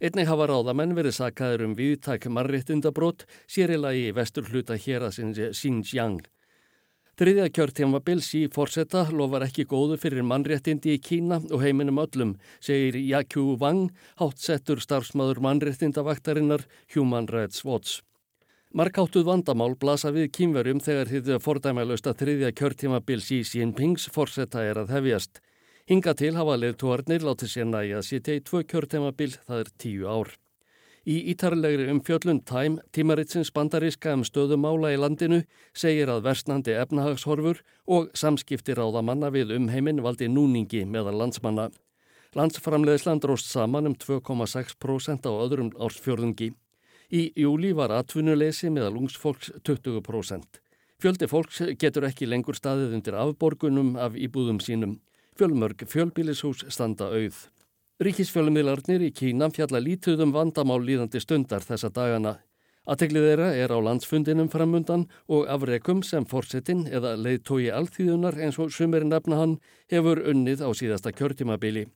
Einnig 0.01 0.25
hafa 0.25 0.47
ráðamenn 0.49 0.95
verið 0.97 1.19
sakaður 1.19 1.67
um 1.67 1.77
viðtæk 1.77 2.25
marrittundabrót 2.34 3.27
sérila 3.45 3.93
í 3.93 4.10
vestur 4.17 4.49
hluta 4.49 4.73
hér 4.73 5.06
að 5.06 5.19
sinns 5.19 5.62
Xinjiang. 5.62 6.23
Þriðja 7.21 7.51
kjörtjamabil 7.54 8.21
sí 8.25 8.47
fórsetta 8.49 9.04
lofar 9.13 9.45
ekki 9.45 9.67
góðu 9.69 9.99
fyrir 10.01 10.25
mannréttindi 10.25 10.95
í 10.95 11.01
Kína 11.06 11.38
og 11.51 11.62
heiminum 11.62 12.01
öllum, 12.01 12.38
segir 12.58 12.97
Yakyu 12.97 13.60
Wang, 13.62 13.91
hátsettur 14.17 14.82
starfsmaður 14.82 15.43
mannréttindavaktarinnar 15.45 16.65
Human 16.95 17.30
Rights 17.30 17.62
Watch. 17.67 18.01
Markáttuð 18.71 19.25
vandamál 19.27 19.73
blasa 19.75 20.13
við 20.15 20.29
kýmverjum 20.31 20.77
þegar 20.79 21.39
fordæmælust 21.43 22.05
að 22.07 22.21
þriðja 22.21 22.51
kjörtjamabil 22.55 23.17
sí 23.19 23.41
Jinpings 23.43 24.05
fórsetta 24.15 24.63
er 24.63 24.79
að 24.79 24.93
hefjast. 24.95 25.41
Hinga 25.91 26.13
til 26.15 26.38
hafa 26.38 26.55
leðtúarnir 26.55 27.25
látið 27.27 27.51
sér 27.51 27.67
næja 27.67 27.97
að 27.99 28.07
sitja 28.07 28.38
í 28.39 28.43
tvö 28.47 28.62
kjörtemabil, 28.63 29.36
það 29.43 29.60
er 29.65 29.73
tíu 29.75 30.07
ár. 30.07 30.31
Í 31.03 31.17
ítarlegri 31.34 31.89
umfjöllun 31.91 32.39
Time, 32.47 32.79
tímaritsins 32.95 33.51
bandaríska 33.51 34.15
um 34.15 34.23
stöðumála 34.23 34.93
í 34.95 35.01
landinu, 35.03 35.41
segir 35.75 36.07
að 36.07 36.23
versnandi 36.29 36.79
efnahagshorfur 36.79 37.60
og 37.91 38.07
samskiptir 38.15 38.79
áða 38.79 39.03
manna 39.03 39.36
við 39.36 39.51
um 39.57 39.67
heiminn 39.67 39.99
valdi 39.99 40.31
núningi 40.31 40.86
meðal 40.88 41.17
landsmanna. 41.19 41.67
Landsframleðisland 42.39 43.27
róst 43.27 43.51
saman 43.51 43.91
um 43.91 43.99
2,6% 43.99 45.27
á 45.27 45.31
öðrum 45.36 45.75
ársfjörðungi. 45.75 46.53
Í 47.12 47.26
júli 47.36 47.74
var 47.76 47.91
atvinnuleysi 47.91 48.69
meðal 48.71 48.95
ungsfólks 49.02 49.50
20%. 49.67 50.62
Fjöldi 51.02 51.28
fólks 51.28 51.58
getur 51.82 52.06
ekki 52.08 52.28
lengur 52.30 52.56
staðið 52.56 52.93
undir 52.95 53.17
afborgunum 53.19 53.97
af 54.00 54.15
íbúðum 54.15 54.62
sínum. 54.63 54.93
Fjölmörg 55.36 55.84
fjölbílishús 55.91 56.63
standa 56.71 57.10
auð. 57.12 57.50
Ríkisfjölmiðlarnir 58.02 59.04
í 59.04 59.12
Kína 59.12 59.52
fjalla 59.52 59.82
lítuðum 59.84 60.32
vandamál 60.32 60.80
líðandi 60.88 61.19
stundar 61.19 61.67
þessa 61.67 61.91
dagana. 61.91 62.38
Aðteglið 62.88 63.28
þeirra 63.28 63.50
er 63.60 63.76
á 63.76 63.78
landsfundinum 63.84 64.47
framundan 64.50 65.04
og 65.28 65.52
afreikum 65.52 66.00
sem 66.08 66.24
fórsetin 66.26 66.88
eða 66.88 67.17
leiðtói 67.19 67.67
alþýðunar 67.76 68.39
eins 68.39 68.58
og 68.58 68.71
sumerinn 68.71 69.13
efna 69.13 69.38
hann 69.41 69.60
hefur 69.91 70.24
unnið 70.32 70.63
á 70.63 70.69
síðasta 70.71 71.12
kjörtímabili. 71.12 71.89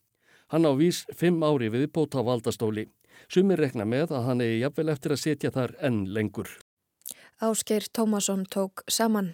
Hann 0.53 0.67
á 0.69 0.71
vís 0.77 1.05
fimm 1.17 1.41
ári 1.43 1.71
við 1.73 1.87
bóta 1.93 2.21
valdastóli. 2.25 2.85
Sumir 3.31 3.59
rekna 3.59 3.85
með 3.87 4.13
að 4.17 4.27
hann 4.29 4.43
eigi 4.45 4.61
jafnvel 4.61 4.91
eftir 4.93 5.15
að 5.15 5.23
setja 5.23 5.51
þar 5.55 5.73
enn 5.87 6.03
lengur. 6.13 6.51
Áskeir 7.41 7.87
Tómasson 7.91 8.45
tók 8.45 8.83
saman. 8.87 9.33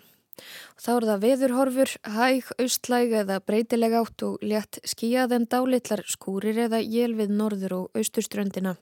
Þá 0.81 0.89
er 0.95 1.05
það 1.09 1.23
veðurhorfur, 1.25 1.91
hæg, 2.15 2.47
austlæg 2.61 3.15
eða 3.21 3.37
breytileg 3.45 3.93
átt 3.99 4.23
og 4.25 4.41
létt 4.41 4.79
skíjað 4.87 5.35
en 5.37 5.47
dálitlar 5.51 6.01
skúrir 6.09 6.57
eða 6.65 6.79
jél 6.81 7.13
við 7.19 7.33
norður 7.37 7.75
og 7.77 7.99
austurströndina. 8.01 8.75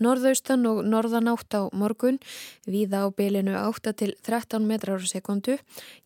Norðaustan 0.00 0.64
og 0.70 0.82
norðan 0.88 1.28
átt 1.34 1.58
á 1.58 1.68
morgun, 1.76 2.20
víða 2.64 3.04
á 3.04 3.06
bylinu 3.12 3.56
8 3.60 3.92
til 4.00 4.14
13 4.24 4.64
metrar 4.64 5.00
á 5.00 5.06
sekundu, 5.06 5.58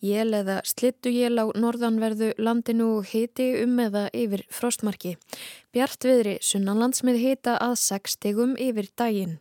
jél 0.02 0.34
eða 0.34 0.61
slittu 0.66 1.12
jél 1.14 1.38
á 1.38 1.46
norðanverðu 1.54 2.34
landinu 2.38 2.96
og 2.98 3.11
hiti 3.12 3.52
um 3.62 3.78
eða 3.78 4.08
yfir 4.11 4.42
frostmarki. 4.50 5.16
Bjart 5.70 6.02
viðri 6.02 6.38
sunnanlands 6.42 7.04
með 7.06 7.22
hita 7.22 7.61
að 7.62 7.78
6 7.84 8.18
stegum 8.18 8.58
yfir 8.58 8.90
daginn. 8.98 9.38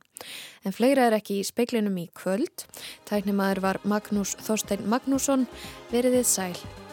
En 0.65 0.75
fleira 0.75 1.07
er 1.07 1.19
ekki 1.19 1.41
í 1.41 1.45
speiklinum 1.47 1.97
í 2.01 2.09
kvöld. 2.17 2.65
Tæknimaður 3.09 3.63
var 3.67 3.81
Magnús 3.83 4.35
Þorstein 4.41 4.87
Magnússon. 4.89 5.47
Veriðið 5.93 6.27
sæl. 6.27 6.86